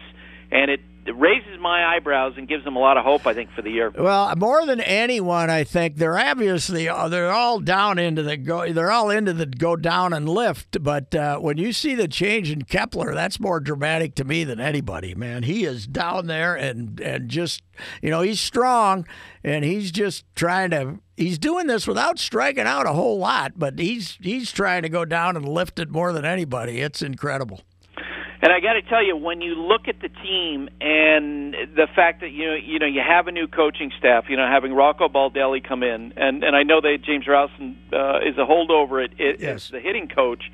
[0.50, 3.26] and it it raises my eyebrows and gives them a lot of hope.
[3.26, 3.90] I think for the year.
[3.90, 8.70] Well, more than anyone, I think they're obviously uh, they're all down into the go.
[8.72, 10.82] They're all into the go down and lift.
[10.82, 14.60] But uh, when you see the change in Kepler, that's more dramatic to me than
[14.60, 15.14] anybody.
[15.14, 17.62] Man, he is down there and and just
[18.02, 19.06] you know he's strong
[19.42, 20.98] and he's just trying to.
[21.16, 25.04] He's doing this without striking out a whole lot, but he's he's trying to go
[25.04, 26.80] down and lift it more than anybody.
[26.80, 27.60] It's incredible.
[28.42, 32.22] And I got to tell you, when you look at the team and the fact
[32.22, 35.09] that you know, you know, you have a new coaching staff, you know, having Rocco
[35.09, 39.12] Baldelli come in, and and I know that James Rowson uh, is a holdover at,
[39.20, 39.68] at yes.
[39.68, 40.50] the hitting coach,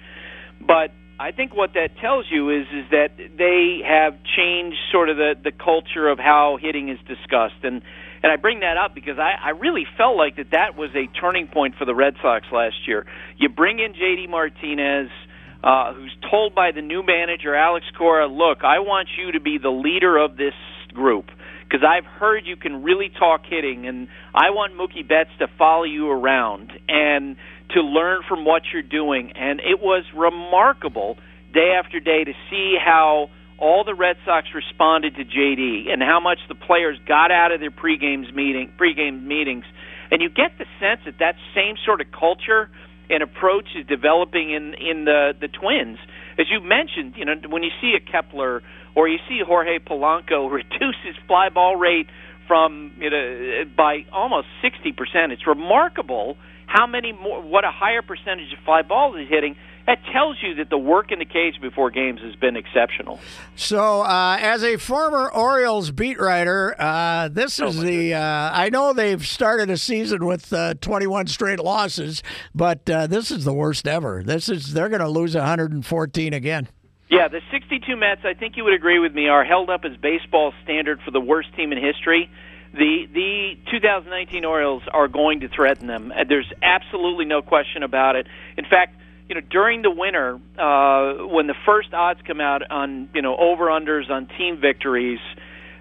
[0.60, 5.16] but I think what that tells you is is that they have changed sort of
[5.16, 7.82] the the culture of how hitting is discussed, and
[8.22, 11.06] And I bring that up because I, I really felt like that that was a
[11.20, 13.06] turning point for the Red Sox last year.
[13.36, 14.26] You bring in J.D.
[14.26, 19.32] Martinez, uh, Uh, who's told by the new manager, Alex Cora, look, I want you
[19.32, 20.54] to be the leader of this
[20.92, 21.26] group
[21.64, 25.84] because I've heard you can really talk hitting, and I want Mookie Betts to follow
[25.84, 27.36] you around and
[27.74, 29.32] to learn from what you're doing.
[29.34, 31.16] And it was remarkable
[31.52, 36.20] day after day to see how all the Red Sox responded to JD and how
[36.20, 39.64] much the players got out of their pregame meeting pregame meetings,
[40.10, 42.70] and you get the sense that that same sort of culture
[43.10, 45.98] and approach is developing in in the the Twins.
[46.38, 48.62] As you mentioned, you know when you see a Kepler
[48.94, 52.08] or you see Jorge Polanco reduce his fly ball rate
[52.46, 58.02] from you know by almost sixty percent, it's remarkable how many more what a higher
[58.02, 61.60] percentage of fly balls he's hitting that tells you that the work in the cage
[61.60, 63.20] before games has been exceptional.
[63.54, 68.14] So, uh, as a former Orioles beat writer, uh, this is the.
[68.14, 72.22] Uh, I know they've started a season with uh, 21 straight losses,
[72.54, 74.22] but uh, this is the worst ever.
[74.24, 76.68] This is they're going to lose 114 again.
[77.08, 79.96] Yeah, the 62 Mets, I think you would agree with me, are held up as
[79.96, 82.28] baseball standard for the worst team in history.
[82.72, 86.12] The the 2019 Orioles are going to threaten them.
[86.28, 88.26] There's absolutely no question about it.
[88.56, 88.96] In fact
[89.28, 93.36] you know, during the winter, uh, when the first odds come out on, you know,
[93.36, 95.18] over unders on team victories,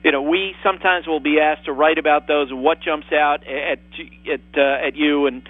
[0.03, 3.45] you know, we sometimes will be asked to write about those and what jumps out
[3.47, 3.79] at
[4.31, 5.47] at uh, at you and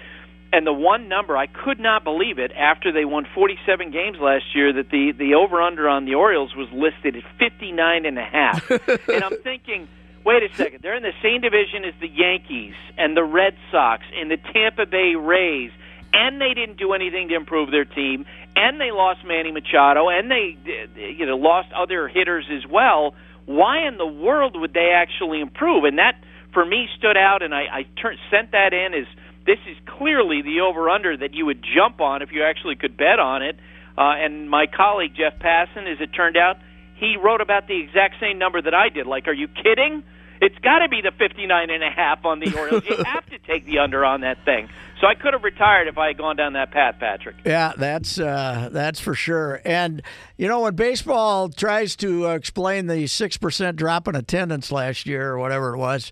[0.52, 4.54] and the one number I could not believe it after they won 47 games last
[4.54, 8.24] year that the the over under on the Orioles was listed at 59 and a
[8.24, 8.70] half.
[8.70, 9.88] and I'm thinking,
[10.24, 14.04] wait a second, they're in the same division as the Yankees and the Red Sox
[14.18, 15.70] and the Tampa Bay Rays
[16.16, 18.24] and they didn't do anything to improve their team,
[18.56, 20.56] and they lost Manny Machado, and they
[20.96, 23.14] you know lost other hitters as well.
[23.44, 25.84] Why in the world would they actually improve?
[25.84, 26.16] And that
[26.52, 29.06] for me stood out, and I, I turned, sent that in as
[29.46, 32.96] this is clearly the over under that you would jump on if you actually could
[32.96, 33.56] bet on it.
[33.96, 36.56] Uh, and my colleague Jeff Passan, as it turned out,
[36.96, 39.06] he wrote about the exact same number that I did.
[39.06, 40.02] Like, are you kidding?
[40.40, 42.84] It's got to be the 59 and a half on the Orioles.
[42.84, 44.68] You have to take the under on that thing.
[45.00, 47.36] So I could have retired if I had gone down that path, Patrick.
[47.44, 49.60] Yeah, that's uh, that's for sure.
[49.64, 50.02] And
[50.38, 55.32] you know when baseball tries to explain the six percent drop in attendance last year
[55.32, 56.10] or whatever it was,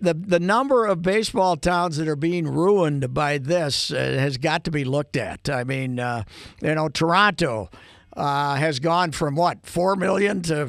[0.00, 4.64] the the number of baseball towns that are being ruined by this uh, has got
[4.64, 5.48] to be looked at.
[5.48, 6.24] I mean, uh,
[6.60, 7.70] you know, Toronto
[8.16, 10.68] uh, has gone from what four million to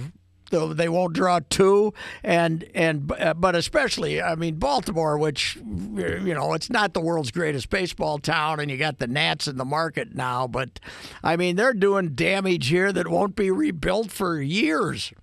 [0.52, 6.54] they won't draw two, and and uh, but especially, I mean, Baltimore, which you know,
[6.54, 10.14] it's not the world's greatest baseball town, and you got the Nats in the market
[10.14, 10.80] now, but
[11.24, 15.14] I mean, they're doing damage here that won't be rebuilt for years.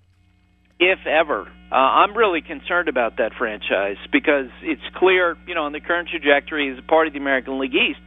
[0.80, 1.50] If ever.
[1.70, 6.08] Uh, I'm really concerned about that franchise because it's clear, you know, on the current
[6.08, 8.00] trajectory as a part of the American League East,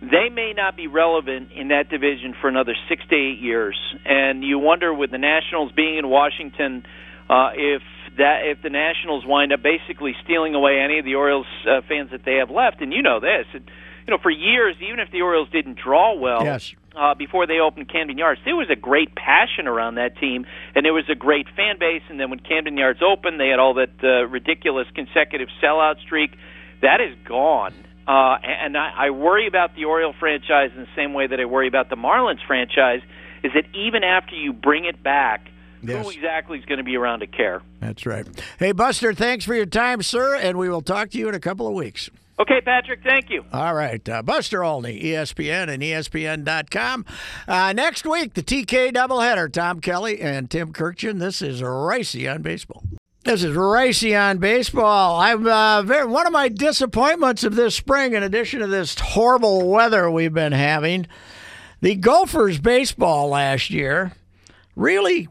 [0.00, 3.76] they may not be relevant in that division for another six to eight years.
[4.04, 6.84] And you wonder, with the Nationals being in Washington,
[7.28, 7.82] uh, if
[8.16, 12.10] that if the Nationals wind up basically stealing away any of the Orioles uh, fans
[12.12, 12.80] that they have left.
[12.80, 13.62] And you know this, it,
[14.06, 16.44] you know, for years, even if the Orioles didn't draw well.
[16.44, 16.74] Yes.
[16.96, 20.84] Uh, before they opened Camden Yards, there was a great passion around that team, and
[20.84, 22.02] there was a great fan base.
[22.08, 26.32] And then when Camden Yards opened, they had all that uh, ridiculous consecutive sellout streak.
[26.82, 27.74] That is gone
[28.08, 31.44] uh, and I, I worry about the Oriole franchise in the same way that I
[31.44, 33.02] worry about the Marlins franchise.
[33.44, 35.50] Is that even after you bring it back,
[35.82, 36.04] yes.
[36.04, 37.60] who exactly is going to be around to care?
[37.80, 38.26] That's right.
[38.58, 41.40] Hey, Buster, thanks for your time, sir, and we will talk to you in a
[41.40, 42.08] couple of weeks.
[42.40, 43.44] Okay, Patrick, thank you.
[43.52, 44.08] All right.
[44.08, 47.04] Uh, Buster Olney, ESPN and ESPN.com.
[47.46, 49.52] Uh, next week, the TK doubleheader.
[49.52, 51.18] Tom Kelly and Tim Kurkjian.
[51.18, 52.84] This is Reusse on Baseball.
[53.28, 55.20] This is Reusse on baseball.
[55.20, 59.68] I'm uh, very, one of my disappointments of this spring, in addition to this horrible
[59.68, 61.06] weather we've been having,
[61.82, 64.12] the Gophers baseball last year
[64.74, 65.28] really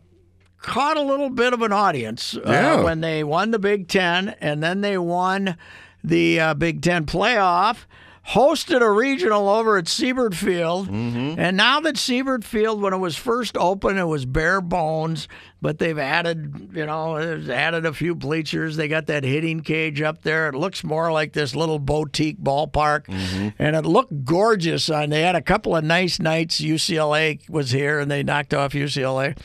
[0.62, 2.84] caught a little bit of an audience uh, yeah.
[2.84, 5.58] when they won the Big Ten and then they won
[6.04, 7.86] the uh, Big Ten playoff
[8.30, 10.90] hosted a regional over at Siebert Field.
[10.90, 11.40] Mm-hmm.
[11.40, 15.30] And now that Siebert Field, when it was first open, it was bare bones,
[15.62, 18.76] but they've added, you know, added a few bleachers.
[18.76, 20.50] They got that hitting cage up there.
[20.50, 23.06] It looks more like this little boutique ballpark.
[23.06, 23.50] Mm-hmm.
[23.60, 24.90] And it looked gorgeous.
[24.90, 26.60] And they had a couple of nice nights.
[26.60, 29.38] UCLA was here and they knocked off UCLA.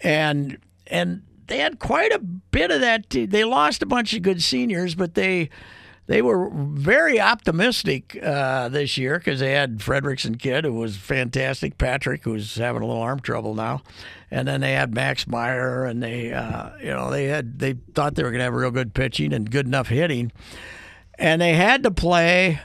[0.00, 0.58] And,
[0.88, 3.10] and, they had quite a bit of that.
[3.10, 5.50] They lost a bunch of good seniors, but they
[6.10, 11.78] they were very optimistic uh, this year because they had Fredrickson kid who was fantastic,
[11.78, 13.82] Patrick who's having a little arm trouble now,
[14.28, 18.16] and then they had Max Meyer, and they uh, you know they had they thought
[18.16, 20.32] they were going to have real good pitching and good enough hitting,
[21.16, 22.60] and they had to play.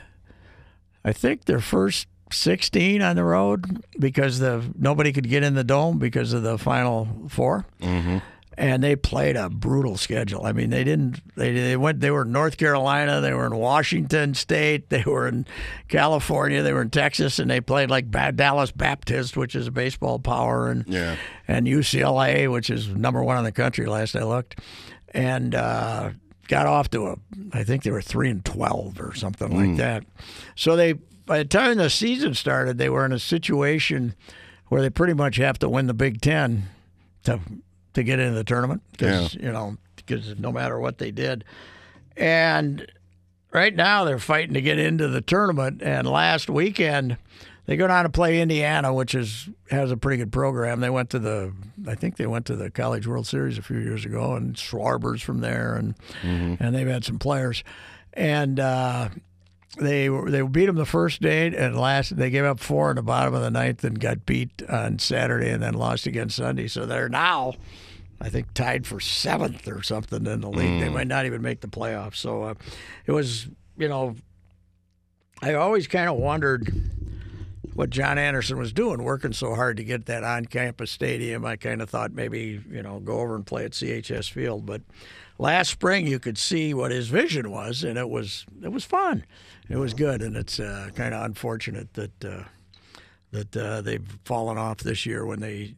[1.04, 5.62] I think their first 16 on the road because the nobody could get in the
[5.62, 8.18] dome because of the final 4 mm-hmm.
[8.58, 10.46] And they played a brutal schedule.
[10.46, 11.20] I mean, they didn't.
[11.36, 12.00] They they went.
[12.00, 13.20] They were in North Carolina.
[13.20, 14.88] They were in Washington State.
[14.88, 15.46] They were in
[15.88, 16.62] California.
[16.62, 20.70] They were in Texas, and they played like Dallas Baptist, which is a baseball power,
[20.70, 21.16] and Yeah.
[21.46, 24.58] and UCLA, which is number one in the country last I looked,
[25.12, 26.10] and uh,
[26.48, 27.16] got off to a.
[27.52, 30.04] I think they were three and twelve or something like that.
[30.54, 34.14] So they, by the time the season started, they were in a situation
[34.68, 36.64] where they pretty much have to win the Big Ten
[37.24, 37.38] to
[37.96, 41.44] to get into the tournament because you know because no matter what they did,
[42.16, 42.90] and
[43.52, 45.82] right now they're fighting to get into the tournament.
[45.82, 47.16] And last weekend
[47.66, 50.80] they go down to play Indiana, which is has a pretty good program.
[50.80, 51.52] They went to the
[51.88, 55.22] I think they went to the College World Series a few years ago, and Schwarber's
[55.22, 57.64] from there, and and they've had some players,
[58.12, 58.60] and.
[58.60, 59.08] uh
[59.78, 63.02] they they beat them the first day and last they gave up four in the
[63.02, 66.66] bottom of the ninth and got beat on Saturday and then lost again Sunday.
[66.66, 67.52] So they're now,
[68.20, 70.80] I think, tied for seventh or something in the league.
[70.80, 72.16] They might not even make the playoffs.
[72.16, 72.54] So uh,
[73.04, 74.16] it was, you know,
[75.42, 76.72] I always kind of wondered
[77.74, 81.44] what John Anderson was doing, working so hard to get that on-campus stadium.
[81.44, 84.80] I kind of thought maybe you know go over and play at CHS Field, but
[85.38, 89.26] last spring you could see what his vision was, and it was it was fun,
[89.68, 92.44] it was good, and it's uh, kind of unfortunate that uh,
[93.32, 95.74] that uh, they've fallen off this year when they.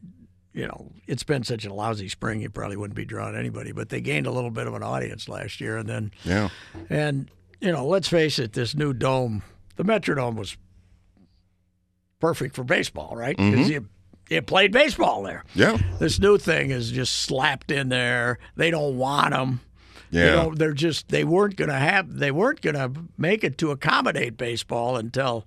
[0.53, 2.41] You know, it's been such a lousy spring.
[2.41, 5.29] You probably wouldn't be drawing anybody, but they gained a little bit of an audience
[5.29, 6.49] last year, and then Yeah.
[6.89, 7.29] and
[7.61, 9.43] you know, let's face it, this new dome,
[9.75, 10.57] the Metrodome was
[12.19, 13.37] perfect for baseball, right?
[13.37, 13.51] Mm-hmm.
[13.51, 13.87] Because you,
[14.29, 15.43] you played baseball there.
[15.55, 15.77] Yeah.
[15.99, 18.39] This new thing is just slapped in there.
[18.55, 19.61] They don't want them.
[20.11, 20.35] You Yeah.
[20.35, 23.71] know, they're just they weren't going to have they weren't going to make it to
[23.71, 25.45] accommodate baseball until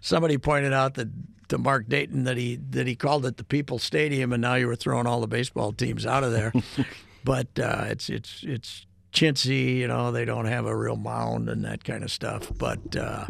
[0.00, 1.08] somebody pointed out that
[1.52, 4.66] to Mark Dayton that he that he called it the People's Stadium and now you
[4.66, 6.50] were throwing all the baseball teams out of there.
[7.24, 11.62] but uh, it's it's it's chintzy, you know, they don't have a real mound and
[11.66, 12.50] that kind of stuff.
[12.56, 13.26] But uh,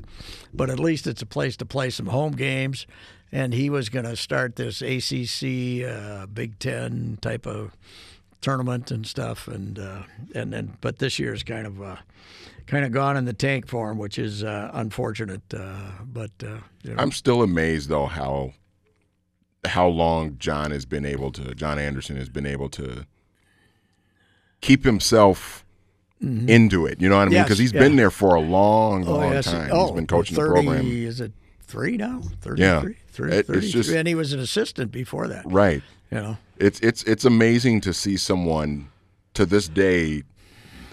[0.55, 2.87] but at least it's a place to play some home games.
[3.33, 7.77] And he was going to start this ACC uh, Big Ten type of
[8.43, 10.03] tournament and stuff, and uh,
[10.35, 11.97] and then but this year's kind of uh,
[12.67, 15.43] kind of gone in the tank for him, which is uh, unfortunate.
[15.55, 18.53] Uh, but uh, you know, I'm still amazed though how
[19.65, 23.07] how long John has been able to John Anderson has been able to
[24.61, 25.65] keep himself
[26.21, 27.01] into it.
[27.01, 27.31] You know what I mean?
[27.31, 27.35] Mm-hmm.
[27.35, 27.81] Yes, Because he's yeah.
[27.81, 29.71] been there for a long, oh, long yes, time.
[29.73, 30.87] oh, he's been coaching 30, the program.
[30.87, 31.33] Is it
[31.63, 32.21] three now?
[32.41, 32.83] Thirty Yeah.
[33.09, 33.33] three.
[33.33, 35.45] It- it's just- and he was an assistant before that.
[35.47, 35.83] Right.
[36.13, 36.39] You know.
[36.63, 38.89] It's it's it's amazing to see someone
[39.35, 40.23] to this day,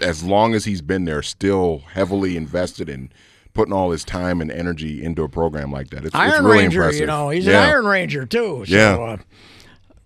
[0.00, 3.10] as long as he's been there, still heavily invested in
[3.54, 6.04] putting all his time and energy into a program like that.
[6.04, 7.00] It's, Iron it's really Ranger, impressive.
[7.00, 7.62] you know, he's yeah.
[7.64, 8.64] an Iron Ranger too.
[8.66, 8.94] So, Yeah.
[8.96, 9.16] Uh,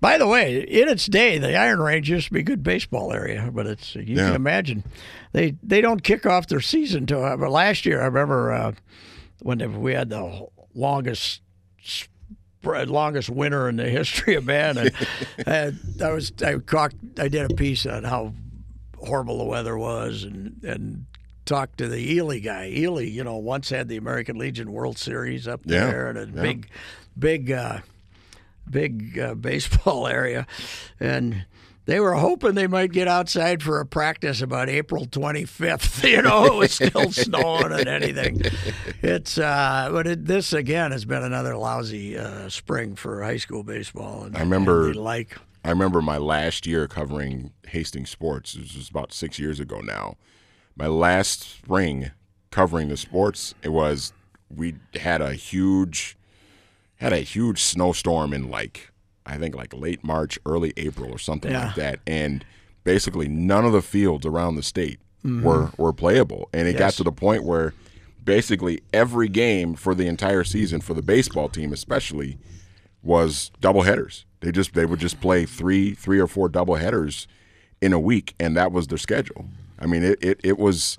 [0.00, 3.10] by the way, in its day, the Iron Range used to be a good baseball
[3.12, 4.26] area, but it's you Yeah.
[4.28, 4.84] can imagine
[5.32, 7.24] they they don't kick off their season till.
[7.24, 8.72] uh, But last year, I remember uh,
[9.40, 11.40] when we had the longest
[12.66, 14.78] longest winter in the history of man.
[14.78, 14.90] And,
[15.46, 18.32] and I was I talked I did a piece on how
[18.98, 21.06] horrible the weather was and and
[21.44, 22.70] talked to the Ely guy.
[22.70, 26.26] Ely, you know, once had the American Legion World Series up Yeah, there and a
[26.34, 26.42] yeah.
[26.42, 26.68] big,
[27.18, 27.80] big, uh,
[28.68, 30.46] big uh, baseball area,
[30.98, 31.44] and.
[31.86, 36.02] They were hoping they might get outside for a practice about April 25th.
[36.14, 38.40] You know, it was still snowing and anything.
[39.02, 43.62] It's, uh, but it, this again has been another lousy uh, spring for high school
[43.62, 44.24] baseball.
[44.24, 48.52] And, I remember- and like I remember my last year covering Hastings sports.
[48.52, 50.16] This was about six years ago now.
[50.76, 52.10] My last spring
[52.50, 54.12] covering the sports, it was
[54.54, 56.16] we had a huge
[56.96, 58.90] had a huge snowstorm in like
[59.26, 61.66] I think like late March, early April or something Yeah.
[61.66, 62.44] like that, and
[62.84, 66.96] basically none of the fields around the state were were playable, and it got Mm-hmm.
[66.98, 67.72] To the point where
[68.22, 72.38] basically every game for the entire season for the baseball team, especially
[73.02, 74.24] was double headers.
[74.40, 77.26] They just they would just play three three or four double headers
[77.80, 79.46] in a week, and that was their schedule.
[79.78, 80.98] I mean, it it, it was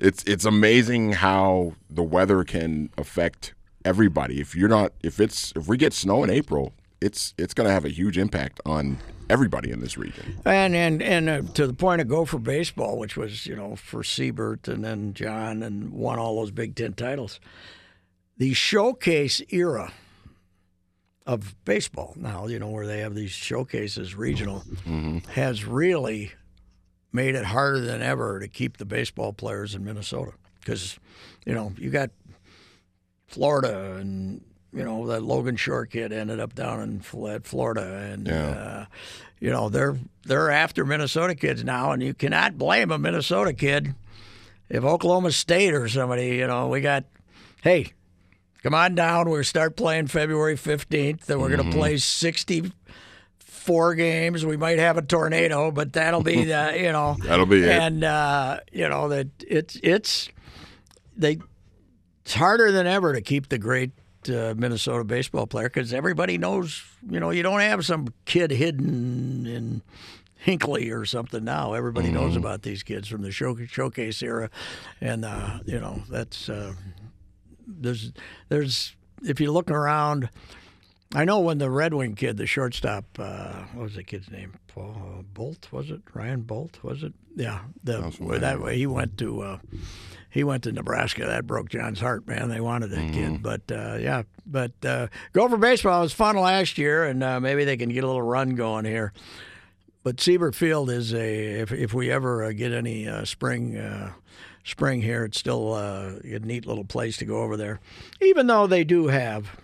[0.00, 3.54] it's it's amazing how the weather can affect
[3.84, 4.40] everybody.
[4.40, 7.72] If you're not if it's if we get snow in April, it's it's going to
[7.72, 8.98] have a huge impact on
[9.28, 10.38] everybody in this region.
[10.44, 14.02] And and and uh, to the point of Gopher baseball, which was you know for
[14.02, 17.40] Siebert and then John and won all those Big Ten titles.
[18.36, 19.92] The showcase era
[21.26, 24.64] of baseball now, you know, where they have these showcases regional,
[25.34, 26.32] has really
[27.12, 30.98] made it harder than ever to keep the baseball players in Minnesota because
[31.44, 32.10] you know you got
[33.26, 34.42] Florida and
[34.72, 38.48] you know that Logan Shore kid ended up down in Florida and Yeah.
[38.48, 38.84] uh,
[39.40, 43.94] you know they're they're after Minnesota kids now and you cannot blame a Minnesota kid
[44.68, 47.04] if Oklahoma State or somebody you know we got
[47.62, 47.92] hey
[48.62, 52.72] come on down we'll start playing February 15th and we're going to play 60
[53.38, 54.44] four games.
[54.46, 57.68] We might have a tornado, but that'll be the you know That'll be it.
[57.70, 60.28] And uh, you know that it's it's
[61.16, 61.38] they
[62.24, 63.90] it's harder than ever to keep the great
[64.28, 69.46] uh, Minnesota baseball player because everybody knows you know you don't have some kid hidden
[69.46, 69.82] in.
[70.42, 71.74] Hinckley or something now.
[71.74, 74.48] Everybody knows about these kids from the show, showcase era,
[74.98, 76.72] and uh, you know that's uh,
[77.66, 78.12] there's
[78.48, 80.30] there's if you're looking around,
[81.14, 84.54] I know when the Red Wing kid, the shortstop, uh, what was the kid's name?
[84.68, 86.00] Paul Boldt was it?
[86.14, 87.12] Ryan Boldt was it?
[87.36, 89.58] Yeah, the, that way he went to uh,
[90.30, 91.26] he went to Nebraska.
[91.26, 92.48] That broke John's heart, man.
[92.48, 97.04] They wanted that kid, but uh, yeah, but uh, Gopher baseball was fun last year,
[97.04, 99.12] and uh, maybe they can get a little run going here.
[100.02, 103.76] But Siebert Field is a if if we ever uh, get any uh, spring.
[103.76, 104.12] Uh,
[104.62, 107.80] Spring here, it's still uh, a neat little place to go over there,
[108.20, 109.58] even though they do have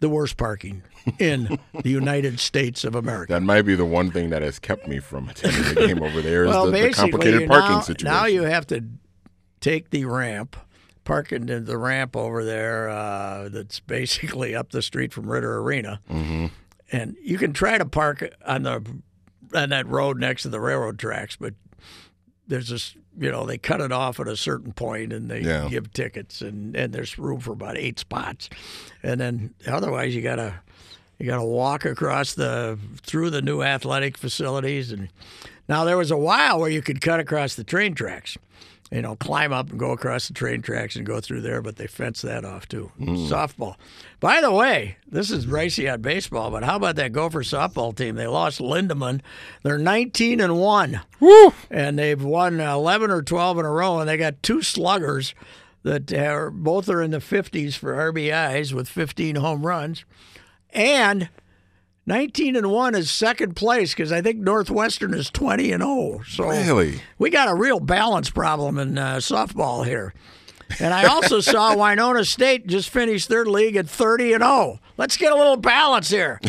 [0.00, 0.82] the worst parking
[1.18, 3.34] in the United States of America.
[3.34, 6.22] That might be the one thing that has kept me from attending the game over
[6.22, 8.06] there is well, the, the complicated parking now, situation.
[8.06, 8.82] now you have to
[9.60, 10.56] take the ramp,
[11.04, 16.00] park into the ramp over there uh, that's basically up the street from Ridder Arena,
[16.10, 16.46] Mm-hmm.
[16.92, 18.84] and you can try to park on the
[19.54, 21.54] on that road next to the railroad tracks, but
[22.46, 25.68] there's this you know they cut it off at a certain point and they Yeah.
[25.68, 28.48] give tickets and and there's room for about eight spots
[29.02, 30.54] and then otherwise you gotta
[31.18, 35.08] you gotta walk across the through the new athletic facilities and
[35.68, 38.38] now there was a while where you could cut across the train tracks
[38.90, 41.76] you know climb up and go across the train tracks and go through there but
[41.76, 42.90] they fenced that off too.
[42.98, 43.14] Hmm.
[43.14, 43.76] Softball.
[44.18, 48.16] By the way this is Reusse on baseball but how about that gopher softball team?
[48.16, 49.20] They lost lindemann.
[49.62, 51.00] They're 19 and 1
[51.70, 55.34] and they've won 11 or 12 in a row, and they got two sluggers
[55.82, 60.04] that are both are in the 50s for RBIs with 15 home runs,
[60.72, 61.28] and
[62.10, 66.22] 19 and one is second place because I think Northwestern is 20 and 0.
[66.28, 67.00] So Really?
[67.18, 70.12] we got a real balance problem in uh, softball here.
[70.80, 74.80] And I also saw Winona State just finished their league at 30 and 0.
[74.96, 76.40] Let's get a little balance here.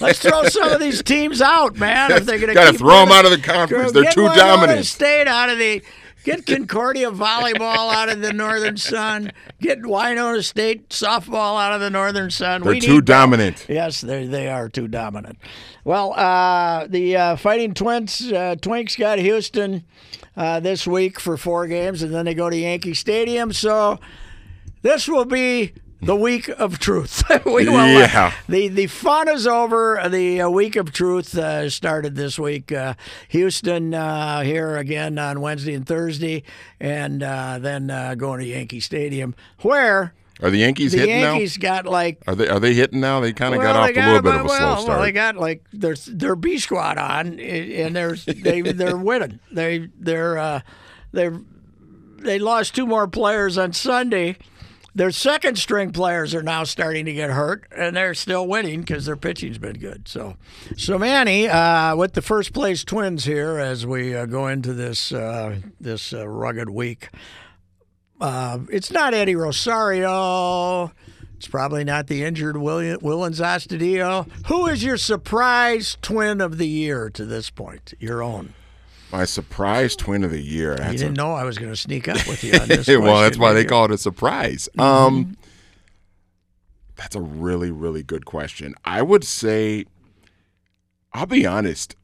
[0.00, 2.12] Let's throw some of these teams out, man.
[2.12, 3.18] If they're going to Gotta keep throw 'em winning.
[3.18, 3.92] out of the conference.
[3.92, 4.86] They're too Winona dominant.
[4.86, 5.82] State out of the.
[6.24, 9.32] Get Concordia volleyball out of the Northern Sun.
[9.60, 12.62] Get Winona State softball out of the Northern Sun.
[12.62, 13.66] They're we too dominant.
[13.68, 15.38] Yes, they they are too dominant.
[15.84, 19.84] Well, uh, the uh, Fighting Twins, uh, Twinks got Houston
[20.36, 23.52] uh, this week for four games, and then they go to Yankee Stadium.
[23.52, 23.98] So
[24.82, 27.22] this will be the week of truth.
[27.46, 28.32] we will, uh, Yeah.
[28.48, 30.00] the the fun is over.
[30.08, 32.72] The uh, week of truth uh, started this week.
[32.72, 32.94] Uh,
[33.28, 36.42] Houston uh, here again on Wednesday and Thursday,
[36.80, 41.56] and uh, then uh, going to Yankee Stadium, where Are the Yankees the hitting Yankees
[41.58, 42.22] got like?
[42.26, 43.20] Are they are they hitting now?
[43.20, 45.02] They kind of got off to a little bit of a well, slow Well, start.
[45.02, 49.38] they got like their their B squad on, and they're they they're winning.
[49.52, 50.60] They they're uh,
[51.12, 51.28] they
[52.22, 54.36] they lost two more players on Sunday.
[54.94, 59.06] Their second string players are now starting to get hurt, and they're still winning because
[59.06, 60.08] their pitching's been good.
[60.08, 60.36] So,
[60.76, 65.12] so Manny, uh, with the first place Twins here as we uh, go into this
[65.12, 67.10] uh, this uh, rugged week.
[68.20, 70.92] Uh, it's not Eddie Rosario.
[71.36, 73.40] It's probably not the injured William, Willians.
[74.48, 77.94] Who is your surprise twin of the year to this point?
[77.98, 78.52] Your own.
[79.12, 80.72] My surprise twin of the year.
[80.72, 82.86] You That's a didn't know I was going to sneak up with you on this.
[82.86, 83.68] well, that's why they you?
[83.68, 84.68] call it a surprise.
[84.78, 85.36] Um,
[86.96, 88.74] that's a really, really good question.
[88.84, 89.86] I would say,
[91.12, 91.96] I'll be honest.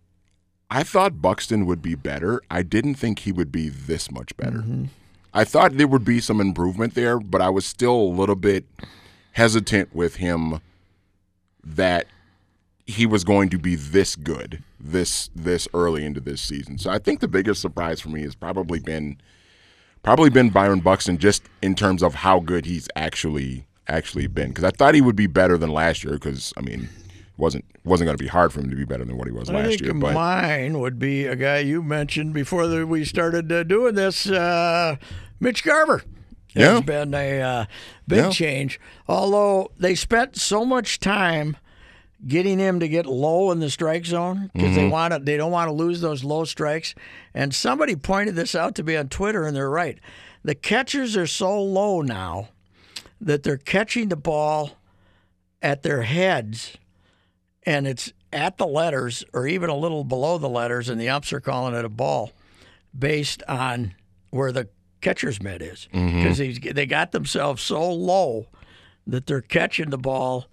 [0.68, 2.42] I thought Buxton would be better.
[2.50, 4.64] I didn't think he would be this much better.
[5.32, 8.64] I thought there would be some improvement there, but I was still a little bit
[9.32, 10.60] hesitant with him
[11.62, 12.06] that
[12.86, 16.78] he was going to be this good this this early into this season.
[16.78, 19.18] So I think the biggest surprise for me has probably been
[20.02, 24.64] probably been Byron Buxton just in terms of how good he's actually actually been because
[24.64, 26.88] I thought he would be better than last year because I mean
[27.36, 29.50] wasn't wasn't going to be hard for him to be better than what he was
[29.50, 29.94] I last year.
[29.94, 34.28] But mine would be a guy you mentioned before the, we started uh, doing this,
[34.28, 34.96] uh,
[35.38, 36.02] Mitch Garver.
[36.54, 36.76] Yeah.
[36.76, 37.64] Has been a uh,
[38.08, 38.30] big Yeah.
[38.30, 38.80] change.
[39.06, 41.58] Although they spent so much time
[42.26, 44.76] getting him to get low in the strike zone because Mm-hmm.
[44.76, 46.94] they want to, they don't want to lose those low strikes.
[47.34, 49.98] And somebody pointed this out to me on Twitter, and they're right.
[50.42, 52.48] The catchers are so low now
[53.20, 54.72] that they're catching the ball
[55.62, 56.76] at their heads
[57.64, 61.32] and it's at the letters or even a little below the letters, and the umps
[61.32, 62.30] are calling it a ball
[62.96, 63.94] based on
[64.30, 64.68] where the
[65.00, 68.46] catcher's mitt is because they got themselves so low
[69.06, 70.46] that they're catching the ball.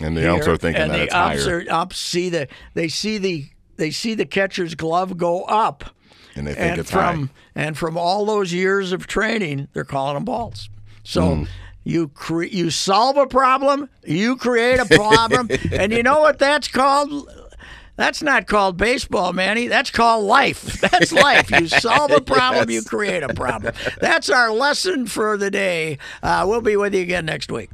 [0.00, 2.48] And the umps are thinking and that the it's umps higher, Are, umps see the
[2.74, 3.46] they see the
[3.76, 5.84] they see the catcher's glove go up,
[6.34, 7.32] and they think and it's from high.
[7.54, 10.68] and from all those years of training, they're calling them balls.
[11.04, 11.44] So Hmm.
[11.84, 16.68] you cre- you solve a problem, you create a problem, and you know what that's
[16.68, 17.30] called?
[17.96, 19.66] That's not called baseball, Manny.
[19.66, 20.80] That's called life.
[20.80, 21.50] That's life.
[21.50, 23.74] You solve a problem, you create a problem.
[24.00, 25.98] That's our lesson for the day.
[26.22, 27.70] Uh, we'll be with you again next week.